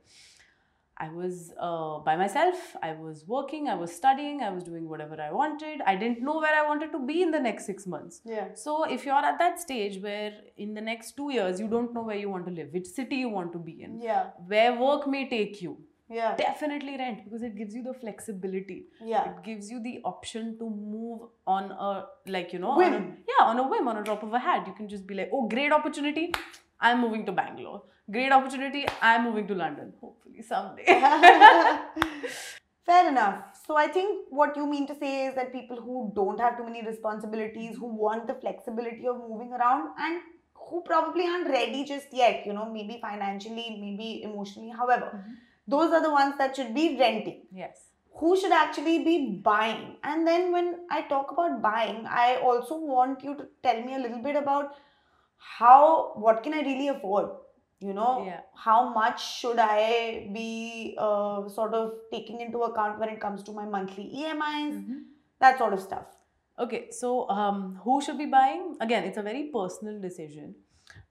i 1.00 1.08
was 1.10 1.52
uh, 1.68 2.00
by 2.08 2.16
myself 2.22 2.62
i 2.82 2.92
was 3.02 3.24
working 3.34 3.68
i 3.74 3.76
was 3.82 3.92
studying 3.96 4.42
i 4.42 4.50
was 4.50 4.64
doing 4.70 4.88
whatever 4.94 5.18
i 5.22 5.32
wanted 5.40 5.82
i 5.92 5.96
didn't 6.04 6.22
know 6.30 6.38
where 6.46 6.56
i 6.62 6.64
wanted 6.70 6.92
to 6.96 7.00
be 7.12 7.18
in 7.26 7.32
the 7.32 7.40
next 7.48 7.66
6 7.74 7.86
months 7.96 8.22
Yeah. 8.26 8.48
so 8.54 8.78
if 8.96 9.06
you're 9.06 9.26
at 9.32 9.38
that 9.44 9.60
stage 9.66 10.00
where 10.08 10.32
in 10.66 10.74
the 10.80 10.82
next 10.82 11.18
2 11.18 11.30
years 11.38 11.60
you 11.60 11.68
don't 11.76 11.94
know 11.94 12.04
where 12.12 12.18
you 12.24 12.30
want 12.36 12.46
to 12.52 12.56
live 12.62 12.74
which 12.80 12.88
city 12.88 13.18
you 13.26 13.30
want 13.30 13.54
to 13.54 13.60
be 13.70 13.76
in 13.90 14.02
Yeah. 14.10 14.32
where 14.56 14.74
work 14.88 15.08
may 15.08 15.24
take 15.38 15.62
you 15.68 15.78
Yeah. 16.10 16.36
definitely 16.38 16.98
rent 16.98 17.24
because 17.26 17.42
it 17.44 17.56
gives 17.58 17.76
you 17.76 17.84
the 17.84 17.94
flexibility 17.94 18.86
Yeah. 19.02 19.30
it 19.30 19.44
gives 19.44 19.70
you 19.70 19.82
the 19.82 20.00
option 20.06 20.58
to 20.60 20.70
move 20.70 21.24
on 21.46 21.72
a 21.72 22.06
like 22.36 22.54
you 22.54 22.60
know 22.60 22.72
on 22.72 22.94
a, 22.94 23.02
yeah 23.32 23.44
on 23.46 23.60
a 23.60 23.68
whim 23.68 23.88
on 23.88 23.98
a 23.98 24.04
drop 24.04 24.24
of 24.24 24.34
a 24.34 24.40
hat 24.40 24.66
you 24.68 24.74
can 24.74 24.88
just 24.88 25.06
be 25.06 25.16
like 25.16 25.30
oh 25.34 25.48
great 25.56 25.74
opportunity 25.80 26.34
i'm 26.80 27.02
moving 27.02 27.26
to 27.26 27.34
bangalore 27.34 27.82
great 28.10 28.32
opportunity 28.32 28.86
i'm 29.02 29.26
moving 29.26 29.48
to 29.48 29.54
london 29.64 29.92
hopefully 30.00 30.42
someday 30.42 30.86
Fair 32.88 33.10
enough. 33.10 33.40
So 33.68 33.76
I 33.76 33.88
think 33.88 34.28
what 34.30 34.56
you 34.56 34.66
mean 34.66 34.88
to 34.88 34.96
say 34.96 35.26
is 35.28 35.36
that 35.36 35.52
people 35.52 35.76
who 35.82 36.14
don't 36.16 36.40
have 36.40 36.56
too 36.58 36.64
many 36.64 36.86
responsibilities, 36.86 37.76
who 37.76 37.88
want 37.88 38.28
the 38.28 38.34
flexibility 38.36 39.06
of 39.08 39.18
moving 39.30 39.52
around, 39.52 39.90
and 40.00 40.22
who 40.54 40.82
probably 40.86 41.26
aren't 41.28 41.50
ready 41.50 41.84
just 41.84 42.08
yet, 42.14 42.46
you 42.46 42.54
know, 42.54 42.70
maybe 42.72 42.98
financially, 43.02 43.78
maybe 43.82 44.24
emotionally, 44.24 44.70
however, 44.70 45.10
Mhm. 45.18 45.36
Those 45.68 45.92
are 45.92 46.02
the 46.02 46.12
ones 46.12 46.36
that 46.38 46.56
should 46.56 46.74
be 46.82 46.86
renting. 47.04 47.40
yes 47.64 47.84
Who 48.20 48.30
should 48.42 48.54
actually 48.58 48.94
be 49.06 49.16
buying? 49.48 49.82
And 50.12 50.26
then 50.30 50.46
when 50.54 50.68
I 50.96 51.02
talk 51.10 51.32
about 51.34 51.58
buying, 51.66 51.98
I 52.20 52.38
also 52.52 52.78
want 52.92 53.24
you 53.28 53.34
to 53.42 53.44
tell 53.66 53.82
me 53.88 53.94
a 53.98 54.00
little 54.06 54.22
bit 54.24 54.36
about 54.40 54.72
how, 55.58 56.14
what 56.16 56.42
can 56.44 56.54
I 56.54 56.62
really 56.62 56.88
afford? 56.94 57.30
You 57.80 57.94
know, 57.94 58.14
Yeah. 58.26 58.40
how 58.56 58.78
much 58.94 59.24
should 59.42 59.60
I 59.60 60.30
be 60.34 60.96
uh, 60.98 61.48
sort 61.58 61.76
of 61.82 61.92
taking 62.12 62.42
into 62.42 62.64
account 62.70 62.98
when 63.04 63.10
it 63.10 63.22
comes 63.26 63.44
to 63.50 63.52
my 63.60 63.66
monthly 63.76 64.08
EMIs, 64.22 64.74
Mhm. 64.80 65.04
that 65.46 65.60
sort 65.60 65.74
of 65.74 65.84
stuff. 65.90 66.08
Okay, 66.66 66.82
so 67.02 67.30
um, 67.30 67.60
who 67.84 68.02
should 68.02 68.18
be 68.18 68.26
buying? 68.26 68.64
Again, 68.88 69.04
it's 69.04 69.18
a 69.18 69.22
very 69.22 69.44
personal 69.60 70.02
decision. 70.08 70.56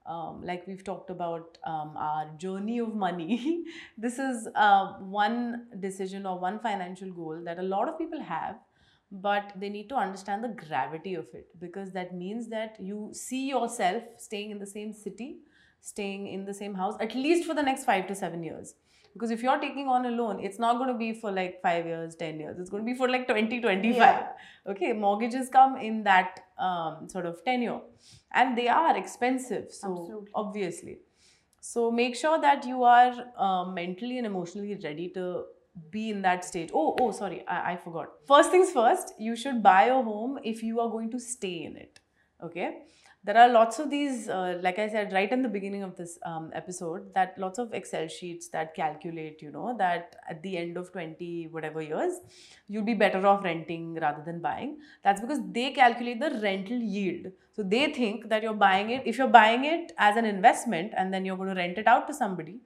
Um, 0.07 0.41
like 0.43 0.65
we've 0.67 0.83
talked 0.83 1.09
about 1.09 1.57
um, 1.65 1.93
our 1.97 2.29
journey 2.37 2.79
of 2.79 2.95
money. 2.95 3.65
this 3.97 4.19
is 4.19 4.47
uh, 4.55 4.93
one 4.99 5.67
decision 5.79 6.25
or 6.25 6.39
one 6.39 6.59
financial 6.59 7.11
goal 7.11 7.41
that 7.43 7.59
a 7.59 7.63
lot 7.63 7.89
of 7.89 7.97
people 7.97 8.21
have, 8.21 8.55
but 9.11 9.51
they 9.55 9.69
need 9.69 9.89
to 9.89 9.95
understand 9.95 10.43
the 10.43 10.55
gravity 10.67 11.15
of 11.15 11.27
it 11.33 11.47
because 11.59 11.91
that 11.91 12.15
means 12.15 12.47
that 12.49 12.77
you 12.79 13.09
see 13.13 13.49
yourself 13.49 14.03
staying 14.17 14.51
in 14.51 14.59
the 14.59 14.65
same 14.65 14.93
city, 14.93 15.39
staying 15.81 16.27
in 16.27 16.45
the 16.45 16.53
same 16.53 16.73
house 16.73 16.95
at 17.01 17.13
least 17.13 17.45
for 17.45 17.53
the 17.53 17.63
next 17.63 17.83
five 17.83 18.07
to 18.07 18.15
seven 18.15 18.43
years. 18.43 18.75
Because 19.17 19.31
if 19.31 19.41
you're 19.43 19.59
taking 19.59 19.87
on 19.87 20.05
a 20.05 20.11
loan, 20.11 20.39
it's 20.39 20.59
not 20.59 20.77
going 20.77 20.89
to 20.89 20.97
be 20.97 21.11
for 21.19 21.31
like 21.31 21.59
five 21.61 21.85
years, 21.85 22.15
10 22.15 22.39
years. 22.39 22.59
It's 22.59 22.69
going 22.69 22.83
to 22.83 22.91
be 22.91 22.97
for 22.97 23.09
like 23.09 23.27
20, 23.27 23.59
25 23.61 23.97
Yeah. 23.97 24.27
okay 24.73 24.93
mortgages 24.93 25.49
come 25.49 25.77
in 25.77 26.03
that 26.03 26.41
um, 26.59 27.09
sort 27.09 27.25
of 27.25 27.43
tenure. 27.43 27.79
And 28.33 28.57
they 28.57 28.67
are 28.67 28.95
expensive 28.97 29.71
so 29.71 29.91
Absolutely. 29.91 30.31
obviously. 30.35 30.97
So 31.59 31.91
make 31.91 32.15
sure 32.15 32.39
that 32.41 32.65
you 32.65 32.83
are 32.83 33.13
uh, 33.37 33.65
mentally 33.65 34.17
and 34.19 34.27
emotionally 34.27 34.79
ready 34.83 35.09
to 35.15 35.45
be 35.91 36.09
in 36.11 36.21
that 36.23 36.45
stage. 36.45 36.69
Oh 36.73 36.95
oh 36.99 37.11
sorry 37.11 37.43
I, 37.47 37.73
I 37.73 37.77
forgot. 37.77 38.09
First 38.27 38.51
things 38.51 38.71
first 38.71 39.13
you 39.19 39.35
should 39.35 39.63
buy 39.63 39.83
a 39.85 40.01
home 40.11 40.39
if 40.43 40.63
you 40.63 40.79
are 40.79 40.89
going 40.89 41.11
to 41.11 41.19
stay 41.19 41.63
in 41.63 41.75
it. 41.77 41.99
Okay 42.43 42.69
there 43.23 43.37
are 43.37 43.49
lots 43.49 43.79
of 43.79 43.89
these 43.89 44.29
uh, 44.29 44.57
like 44.61 44.79
i 44.79 44.87
said 44.87 45.11
right 45.11 45.31
in 45.31 45.41
the 45.41 45.49
beginning 45.49 45.83
of 45.83 45.95
this 45.97 46.17
um, 46.25 46.51
episode 46.53 47.13
that 47.13 47.37
lots 47.37 47.59
of 47.59 47.73
excel 47.73 48.07
sheets 48.07 48.47
that 48.49 48.73
calculate 48.75 49.41
you 49.41 49.51
know 49.51 49.75
that 49.77 50.15
at 50.29 50.41
the 50.43 50.57
end 50.57 50.77
of 50.77 50.91
20 50.91 51.49
whatever 51.51 51.81
years 51.81 52.19
you'll 52.67 52.83
be 52.83 52.93
better 52.93 53.25
off 53.25 53.43
renting 53.43 53.95
rather 53.95 54.23
than 54.23 54.41
buying. 54.41 54.77
That's 55.03 55.21
because 55.21 55.39
they 55.51 55.71
calculate 55.71 56.19
the 56.19 56.39
rental 56.41 56.77
yield. 56.77 57.31
So 57.53 57.63
they 57.63 57.91
think 57.93 58.29
that 58.29 58.43
you're 58.43 58.53
buying 58.53 58.91
it 58.91 59.03
if 59.05 59.17
you're 59.17 59.27
buying 59.27 59.65
it 59.65 59.91
as 59.97 60.17
an 60.17 60.25
investment 60.25 60.93
and 60.95 61.13
then 61.13 61.25
you're 61.25 61.37
going 61.37 61.49
to 61.49 61.55
rent 61.55 61.77
it 61.77 61.87
out 61.87 62.07
to 62.07 62.13
somebody 62.13 62.59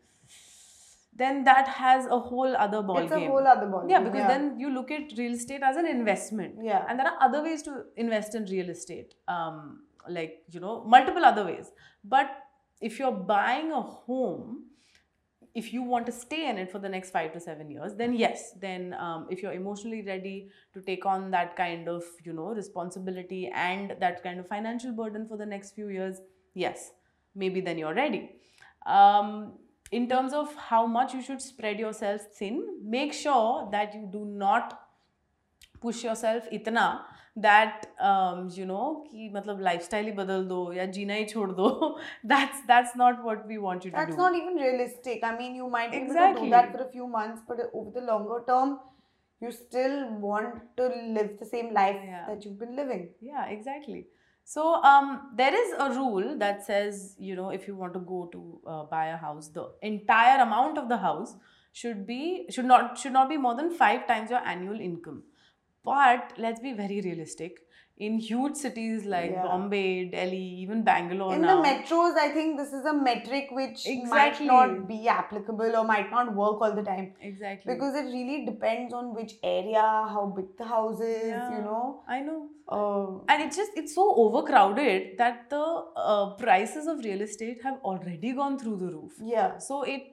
then 1.14 1.44
that 1.44 1.68
has 1.68 2.06
a 2.06 2.18
whole 2.18 2.56
other 2.56 2.82
ball 2.82 2.98
it's 2.98 3.12
a 3.12 3.20
whole 3.20 3.46
other 3.46 3.68
ball. 3.68 3.86
yeah 3.88 3.98
game, 4.02 4.12
because 4.12 4.28
then 4.28 4.58
you 4.58 4.70
look 4.74 4.90
at 4.92 5.12
real 5.18 5.34
estate 5.34 5.62
as 5.62 5.76
an 5.76 5.86
investment. 5.86 6.56
Yeah. 6.64 6.86
and 6.88 6.98
there 6.98 7.06
are 7.08 7.18
other 7.22 7.44
ways 7.44 7.62
to 7.64 7.84
invest 7.98 8.34
in 8.34 8.46
real 8.46 8.70
estate. 8.70 9.14
Um, 9.28 9.82
like 10.10 10.44
you 10.52 10.60
know 10.60 10.84
multiple 10.86 11.24
other 11.24 11.46
ways. 11.46 11.72
But 12.04 12.30
if 12.82 13.00
you're 13.00 13.12
buying 13.12 13.72
a 13.72 13.82
home 13.82 14.66
if 15.54 15.74
you 15.74 15.82
want 15.84 16.06
to 16.06 16.12
stay 16.12 16.50
in 16.50 16.58
it 16.58 16.72
for 16.72 16.80
the 16.80 16.88
next 16.88 17.12
five 17.12 17.34
to 17.34 17.40
seven 17.40 17.70
years 17.70 17.94
then 17.96 18.14
yes 18.14 18.54
then 18.60 18.94
um, 18.94 19.28
if 19.30 19.42
you're 19.42 19.54
emotionally 19.54 20.02
ready 20.02 20.50
to 20.74 20.82
take 20.82 21.06
on 21.06 21.30
that 21.32 21.56
kind 21.56 21.90
of 21.90 22.04
you 22.24 22.34
know 22.34 22.48
responsibility 22.48 23.52
and 23.54 23.96
that 24.00 24.24
kind 24.24 24.40
of 24.40 24.48
financial 24.48 24.92
burden 24.92 25.28
for 25.28 25.38
the 25.38 25.46
next 25.46 25.72
few 25.72 25.90
years 25.90 26.22
yes 26.54 26.92
maybe 27.36 27.62
then 27.62 27.78
you're 27.78 27.94
ready. 27.94 28.32
Um, 28.86 29.54
in 29.92 30.08
terms 30.08 30.34
of 30.34 30.54
how 30.56 30.86
much 30.86 31.14
you 31.14 31.22
should 31.22 31.42
spread 31.42 31.80
yourself 31.80 32.22
thin 32.38 32.66
make 32.84 33.14
sure 33.14 33.68
that 33.72 33.94
you 33.94 34.08
do 34.12 34.26
not 34.26 34.80
push 35.82 36.04
yourself 36.04 36.44
itna 36.52 37.02
that 37.37 37.87
um, 38.01 38.49
you 38.59 38.67
know 38.67 39.05
कि 39.11 39.31
मतलब 39.35 39.63
lifestyle 39.69 40.05
ही 40.05 40.13
बदल 40.21 40.45
दो 40.49 40.61
या 40.73 40.85
जीना 40.99 41.15
ही 41.15 41.25
छोड़ 41.35 41.51
दो 41.61 41.69
that's 42.35 42.63
that's 42.73 42.97
not 43.03 43.23
what 43.29 43.47
we 43.53 43.59
want 43.59 43.85
you 43.85 43.91
to 43.91 43.97
That's 43.97 44.17
do 44.17 44.23
not 44.23 44.35
even 44.41 44.57
realistic. 44.65 45.25
I 45.25 45.37
mean, 45.39 45.55
you 45.55 45.69
might 45.69 45.91
be 45.91 45.97
able 45.97 46.07
to 46.07 46.13
Exactly. 46.13 46.45
do 46.45 46.51
that 46.57 46.73
for 46.73 46.83
a 46.85 46.91
few 46.93 47.07
months, 47.07 47.43
but 47.49 47.59
over 47.73 47.91
the 48.01 48.07
longer 48.13 48.43
term, 48.49 48.79
you 49.41 49.51
still 49.51 49.97
want 50.27 50.63
to 50.79 50.87
live 51.19 51.33
the 51.39 51.47
same 51.55 51.73
life 51.81 51.99
Yeah. 52.05 52.23
that 52.29 52.45
you've 52.45 52.59
been 52.59 52.77
living. 52.77 53.09
Yeah, 53.21 53.47
exactly. 53.57 54.07
So 54.45 54.65
um, 54.93 55.13
there 55.37 55.55
is 55.61 55.73
a 55.85 55.91
rule 55.99 56.39
that 56.39 56.65
says, 56.65 57.17
you 57.19 57.35
know, 57.37 57.51
if 57.51 57.67
you 57.69 57.75
want 57.75 57.95
to 57.95 58.01
go 58.01 58.27
to 58.33 58.61
uh, 58.67 58.85
buy 58.85 59.07
a 59.07 59.17
house, 59.17 59.49
the 59.49 59.65
entire 59.83 60.41
amount 60.43 60.79
of 60.79 60.89
the 60.89 60.99
house 61.05 61.37
should 61.73 62.07
be 62.07 62.47
should 62.57 62.65
not 62.65 62.97
should 62.99 63.13
not 63.13 63.29
be 63.29 63.37
more 63.47 63.55
than 63.57 63.71
five 63.81 64.07
times 64.07 64.31
your 64.31 64.39
annual 64.53 64.81
income. 64.81 65.23
But 65.84 66.34
let's 66.38 66.60
be 66.60 66.74
very 66.74 67.02
realistic. 67.02 67.60
In 67.98 68.18
huge 68.18 68.56
cities 68.56 69.04
like 69.06 69.32
Yeah. 69.32 69.44
Bombay, 69.44 70.06
Delhi, 70.06 70.38
even 70.62 70.84
Bangalore 70.84 71.34
In 71.36 71.42
now, 71.42 71.62
the 71.62 71.68
metros, 71.68 72.16
I 72.18 72.30
think 72.30 72.58
this 72.58 72.72
is 72.74 72.86
a 72.86 72.94
metric 72.94 73.50
which 73.52 73.86
Exactly. 73.88 74.08
might 74.10 74.42
not 74.54 74.88
be 74.88 75.08
applicable 75.08 75.76
or 75.76 75.84
might 75.84 76.10
not 76.10 76.34
work 76.36 76.62
all 76.62 76.74
the 76.74 76.82
time 76.82 77.14
exactly 77.22 77.74
because 77.74 77.96
it 77.96 78.06
really 78.06 78.46
depends 78.46 78.94
on 79.02 79.14
which 79.14 79.36
area, 79.44 79.82
how 80.16 80.34
big 80.36 80.58
the 80.58 80.66
house 80.66 81.00
is, 81.00 81.28
Yeah. 81.28 81.52
you 81.58 81.62
know. 81.68 82.02
I 82.08 82.22
know. 82.22 82.40
Uh, 82.68 83.20
and 83.28 83.44
it's 83.44 83.56
just 83.58 83.72
it's 83.76 83.94
so 83.94 84.08
overcrowded 84.16 85.18
that 85.18 85.50
the 85.50 85.64
uh, 85.96 86.34
prices 86.36 86.88
of 86.88 87.00
real 87.10 87.22
estate 87.22 87.62
have 87.64 87.80
already 87.84 88.32
gone 88.34 88.58
through 88.58 88.78
the 88.78 88.90
roof 88.96 89.12
yeah. 89.22 89.58
so 89.58 89.84
it 89.84 90.04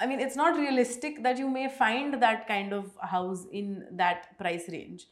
i 0.00 0.06
mean 0.06 0.20
it's 0.20 0.36
not 0.36 0.56
realistic 0.58 1.22
that 1.22 1.38
you 1.38 1.48
may 1.48 1.68
find 1.68 2.20
that 2.22 2.46
kind 2.48 2.72
of 2.72 2.90
house 3.02 3.46
in 3.52 3.86
that 3.92 4.36
price 4.38 4.68
range 4.68 5.06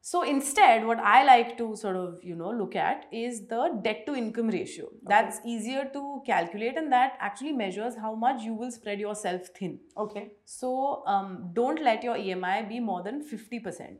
so 0.00 0.22
instead 0.22 0.84
what 0.86 0.98
i 1.00 1.24
like 1.24 1.56
to 1.58 1.74
sort 1.76 1.96
of 1.96 2.22
you 2.22 2.34
know 2.36 2.50
look 2.50 2.76
at 2.76 3.06
is 3.12 3.40
the 3.48 3.62
debt 3.86 4.04
to 4.06 4.14
income 4.14 4.48
ratio 4.48 4.86
that's 5.08 5.40
easier 5.44 5.84
to 5.92 6.22
calculate 6.26 6.76
and 6.76 6.92
that 6.92 7.14
actually 7.20 7.52
measures 7.52 7.96
how 7.96 8.14
much 8.14 8.42
you 8.42 8.54
will 8.54 8.70
spread 8.70 9.00
yourself 9.00 9.48
thin 9.58 9.78
Okay. 9.96 10.30
so 10.44 11.02
um, 11.06 11.50
don't 11.54 11.82
let 11.82 12.04
your 12.04 12.14
emi 12.16 12.68
be 12.68 12.78
more 12.80 13.02
than 13.02 13.22
50% 13.28 13.98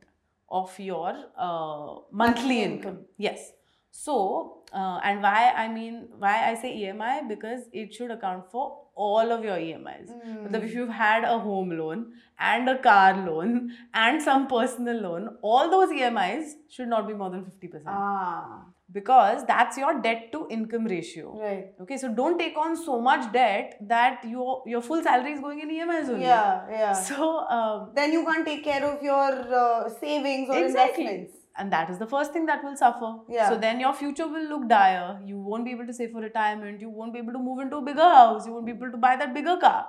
of 0.49 0.79
your 0.79 1.09
uh, 1.37 1.95
monthly 2.13 2.13
Monthly 2.13 2.63
income. 2.63 2.91
income. 2.93 3.05
Yes. 3.17 3.51
So, 3.91 4.56
uh, 4.73 5.01
and 5.05 5.23
why 5.23 5.53
I 5.57 5.69
mean, 5.69 6.09
why 6.19 6.51
I 6.51 6.55
say 6.55 6.77
EMI 6.83 7.29
because 7.29 7.63
it 7.73 7.95
should 7.95 8.11
account 8.11 8.51
for 8.51 8.83
all 8.95 9.31
of 9.31 9.45
your 9.45 9.57
EMIs. 9.57 10.09
Mm. 10.11 10.47
Matlab, 10.49 10.65
if 10.65 10.75
you've 10.75 10.89
had 10.89 11.25
a 11.25 11.39
home 11.39 11.71
loan 11.79 12.13
and 12.39 12.69
a 12.69 12.79
car 12.79 13.27
loan 13.27 13.71
and 13.95 14.23
some 14.23 14.47
personal 14.47 14.97
loan, 15.01 15.37
all 15.43 15.71
those 15.71 15.91
EMIs 15.91 16.53
should 16.71 16.89
not 16.89 17.07
be 17.07 17.13
more 17.15 17.29
than 17.31 17.45
50% 17.45 17.83
Ah, 17.87 18.65
because 18.91 19.45
that's 19.47 19.77
your 19.77 20.01
debt 20.01 20.33
to 20.33 20.47
income 20.51 20.87
ratio. 20.87 21.39
right. 21.39 21.67
Okay, 21.83 21.97
so 21.99 22.09
don't 22.15 22.39
take 22.39 22.57
on 22.57 22.77
so 22.77 23.01
much 23.01 23.31
debt 23.33 23.77
that 23.83 24.25
your 24.27 24.63
your 24.67 24.81
full 24.81 25.03
salary 25.03 25.33
is 25.33 25.41
going 25.41 25.61
in 25.61 25.69
EMIs 25.71 26.09
only. 26.09 26.23
Yeah, 26.23 26.63
yeah. 26.71 26.93
So, 26.93 27.41
um, 27.59 27.91
then 27.95 28.13
you 28.13 28.25
can't 28.25 28.47
take 28.47 28.65
care 28.65 28.85
of 28.85 29.03
your 29.03 29.31
uh, 29.65 29.89
savings 29.91 30.49
or 30.49 30.57
Exactly. 30.65 31.05
investments. 31.05 31.43
And 31.59 31.73
that 31.73 31.90
is 31.90 31.99
the 31.99 32.07
first 32.07 32.33
thing 32.33 32.47
that 32.47 32.62
will 32.64 32.77
suffer. 32.77 33.16
Yeah. 33.29 33.49
So 33.49 33.57
then 33.57 33.81
your 33.81 33.92
future 33.92 34.27
will 34.29 34.49
look 34.49 34.69
dire. 34.69 35.19
You 35.25 35.38
won't 35.38 35.64
be 35.64 35.73
able 35.73 35.87
to 35.87 35.92
save 35.92 36.11
for 36.12 36.21
retirement. 36.21 36.81
You 36.81 36.90
won't 36.90 37.12
be 37.12 37.19
able 37.19 37.33
to 37.33 37.38
move 37.38 37.61
into 37.61 37.77
a 37.77 37.83
bigger 37.83 38.01
house. 38.16 38.47
You 38.47 38.53
won't 38.53 38.66
be 38.66 38.73
able 38.73 38.90
to 38.90 38.97
buy 38.97 39.16
that 39.16 39.33
bigger 39.35 39.57
car. 39.57 39.87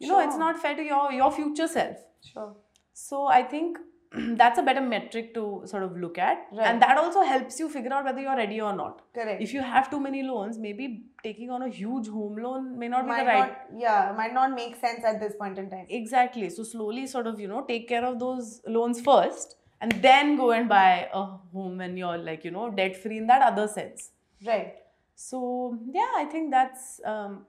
You 0.00 0.08
know, 0.08 0.20
it's 0.20 0.36
not 0.36 0.60
fair 0.60 0.76
to 0.76 0.82
your 0.82 1.12
your 1.12 1.32
future 1.32 1.66
self. 1.68 1.96
Sure. 2.32 2.54
So 2.92 3.26
I 3.26 3.42
think 3.42 3.78
that's 4.40 4.58
a 4.58 4.62
better 4.62 4.80
metric 4.80 5.34
to 5.34 5.62
sort 5.66 5.82
of 5.82 5.96
look 5.96 6.18
at, 6.18 6.46
Right. 6.52 6.66
and 6.68 6.80
that 6.82 6.98
also 6.98 7.22
helps 7.22 7.58
you 7.58 7.68
figure 7.68 7.92
out 7.92 8.04
whether 8.04 8.20
you're 8.20 8.36
ready 8.36 8.60
or 8.60 8.72
not. 8.72 9.00
Correct. 9.14 9.42
If 9.42 9.52
you 9.52 9.60
have 9.60 9.90
too 9.90 9.98
many 10.00 10.22
loans, 10.22 10.56
maybe 10.58 11.06
taking 11.24 11.50
on 11.50 11.62
a 11.62 11.68
huge 11.68 12.06
home 12.08 12.36
loan 12.36 12.78
may 12.78 12.86
not 12.88 13.06
be 13.06 13.10
the 13.10 13.24
right. 13.24 13.38
not, 13.48 13.80
yeah, 13.86 14.12
might 14.16 14.32
not 14.32 14.54
make 14.54 14.76
sense 14.76 15.04
at 15.04 15.18
this 15.20 15.34
point 15.40 15.58
in 15.58 15.68
time. 15.68 15.86
Exactly. 15.88 16.48
So 16.50 16.62
slowly, 16.62 17.06
sort 17.08 17.26
of, 17.26 17.40
you 17.40 17.48
know, 17.48 17.64
take 17.66 17.88
care 17.88 18.04
of 18.04 18.20
those 18.20 18.60
loans 18.68 19.00
first, 19.00 19.56
and 19.80 19.92
then 20.02 20.36
go 20.36 20.52
and 20.52 20.68
buy 20.68 21.08
a 21.12 21.22
home 21.22 21.78
when 21.78 21.96
you're 21.96 22.18
like, 22.18 22.44
you 22.44 22.50
know, 22.50 22.70
debt 22.70 22.96
free 22.96 23.18
in 23.18 23.26
that 23.26 23.42
other 23.42 23.68
sense. 23.68 24.10
Right. 24.46 24.74
So 25.14 25.78
yeah, 25.92 26.10
I 26.16 26.24
think 26.24 26.50
that's 26.50 27.00
um, 27.04 27.46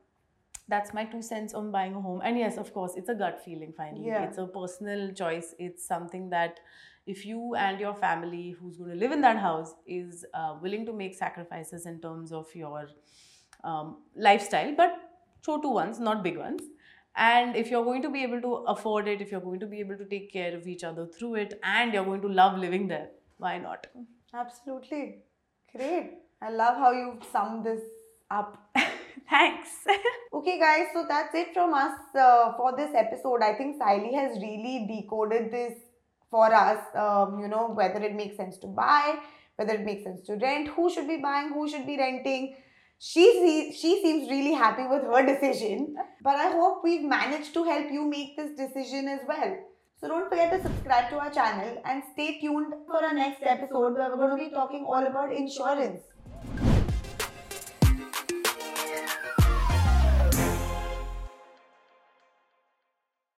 that's 0.67 0.93
my 0.93 1.05
two 1.05 1.21
cents 1.21 1.53
on 1.53 1.71
buying 1.71 1.95
a 1.95 2.01
home. 2.01 2.21
And 2.23 2.38
yes, 2.38 2.57
of 2.57 2.73
course, 2.73 2.93
it's 2.95 3.09
a 3.09 3.15
gut 3.15 3.41
feeling. 3.43 3.73
Finally, 3.75 4.07
Yeah. 4.07 4.23
it's 4.23 4.38
a 4.38 4.47
personal 4.47 5.11
choice. 5.13 5.53
It's 5.59 5.85
something 5.88 6.29
that 6.31 6.59
if 7.05 7.25
you 7.25 7.53
and 7.55 7.79
your 7.79 7.93
family 7.93 8.51
who's 8.59 8.77
going 8.77 8.89
to 8.89 8.95
live 8.95 9.11
in 9.11 9.21
that 9.21 9.38
house 9.38 9.75
is 9.85 10.25
uh, 10.33 10.55
willing 10.61 10.85
to 10.88 10.93
make 10.93 11.13
sacrifices 11.13 11.85
in 11.85 11.99
terms 12.01 12.31
of 12.31 12.47
your 12.55 12.88
um, 13.63 13.97
lifestyle, 14.15 14.73
but 14.75 14.97
chotu 15.45 15.71
ones, 15.71 15.99
not 15.99 16.23
big 16.23 16.38
ones. 16.38 16.63
And 17.15 17.56
if 17.56 17.71
you're 17.71 17.84
going 17.86 18.01
to 18.01 18.10
be 18.10 18.23
able 18.23 18.41
to 18.41 18.54
afford 18.67 19.08
it, 19.08 19.21
if 19.21 19.32
you're 19.32 19.41
going 19.41 19.60
to 19.62 19.65
be 19.67 19.80
able 19.80 19.97
to 19.97 20.06
take 20.06 20.32
care 20.32 20.56
of 20.56 20.67
each 20.67 20.84
other 20.84 21.06
through 21.06 21.36
it, 21.36 21.60
and 21.63 21.93
you're 21.93 22.04
going 22.04 22.21
to 22.21 22.28
love 22.28 22.58
living 22.60 22.88
there, 22.88 23.10
why 23.38 23.58
not? 23.58 23.88
Absolutely. 24.34 25.19
Great. 25.75 26.12
I 26.41 26.49
love 26.49 26.75
how 26.78 26.91
you've 26.91 27.23
summed 27.32 27.65
this 27.65 27.82
up. 28.30 28.69
Thanks. 29.30 29.69
Okay, 30.36 30.60
guys, 30.60 30.88
so 30.93 31.06
that's 31.08 31.34
it 31.34 31.54
from 31.54 31.73
us 31.73 31.97
uh, 32.13 32.51
for 32.58 32.75
this 32.75 32.91
episode. 32.93 33.41
I 33.41 33.54
think 33.54 33.82
Sayali 33.82 34.13
has 34.13 34.38
really 34.41 34.86
decoded 34.86 35.49
this 35.49 35.73
for 36.30 36.54
us. 36.54 36.78
Um, 36.93 37.39
you 37.39 37.47
know, 37.47 37.69
whether 37.69 38.01
it 38.04 38.13
makes 38.13 38.36
sense 38.36 38.58
to 38.58 38.67
buy, 38.67 39.19
whether 39.56 39.73
it 39.75 39.86
makes 39.86 40.04
sense 40.04 40.21
to 40.23 40.36
rent, 40.36 40.67
who 40.67 40.89
should 40.91 41.08
be 41.08 41.17
buying, 41.17 41.54
who 41.54 41.69
should 41.69 41.88
be 41.88 41.97
renting. 41.97 42.56
She 42.99 43.23
se- 43.34 43.71
she 43.79 44.01
seems 44.01 44.29
really 44.29 44.53
happy 44.53 44.86
with 44.88 45.03
her 45.03 45.25
decision, 45.25 45.95
but 46.21 46.36
I 46.36 46.51
hope 46.51 46.84
we've 46.84 47.03
managed 47.03 47.53
to 47.53 47.63
help 47.63 47.91
you 47.91 48.03
make 48.10 48.36
this 48.36 48.51
decision 48.58 49.08
as 49.08 49.19
well. 49.27 49.58
So 50.01 50.08
don't 50.08 50.29
forget 50.29 50.51
to 50.51 50.62
subscribe 50.62 51.10
to 51.10 51.19
our 51.19 51.29
channel 51.29 51.81
and 51.86 52.03
stay 52.13 52.39
tuned 52.39 52.73
for 52.88 53.03
our 53.03 53.13
next 53.13 53.43
episode 53.43 53.93
where 53.93 54.10
we're 54.10 54.17
going 54.17 54.38
to 54.38 54.43
be 54.45 54.49
talking 54.49 54.86
all 54.86 55.05
about 55.05 55.34
insurance. 55.34 56.01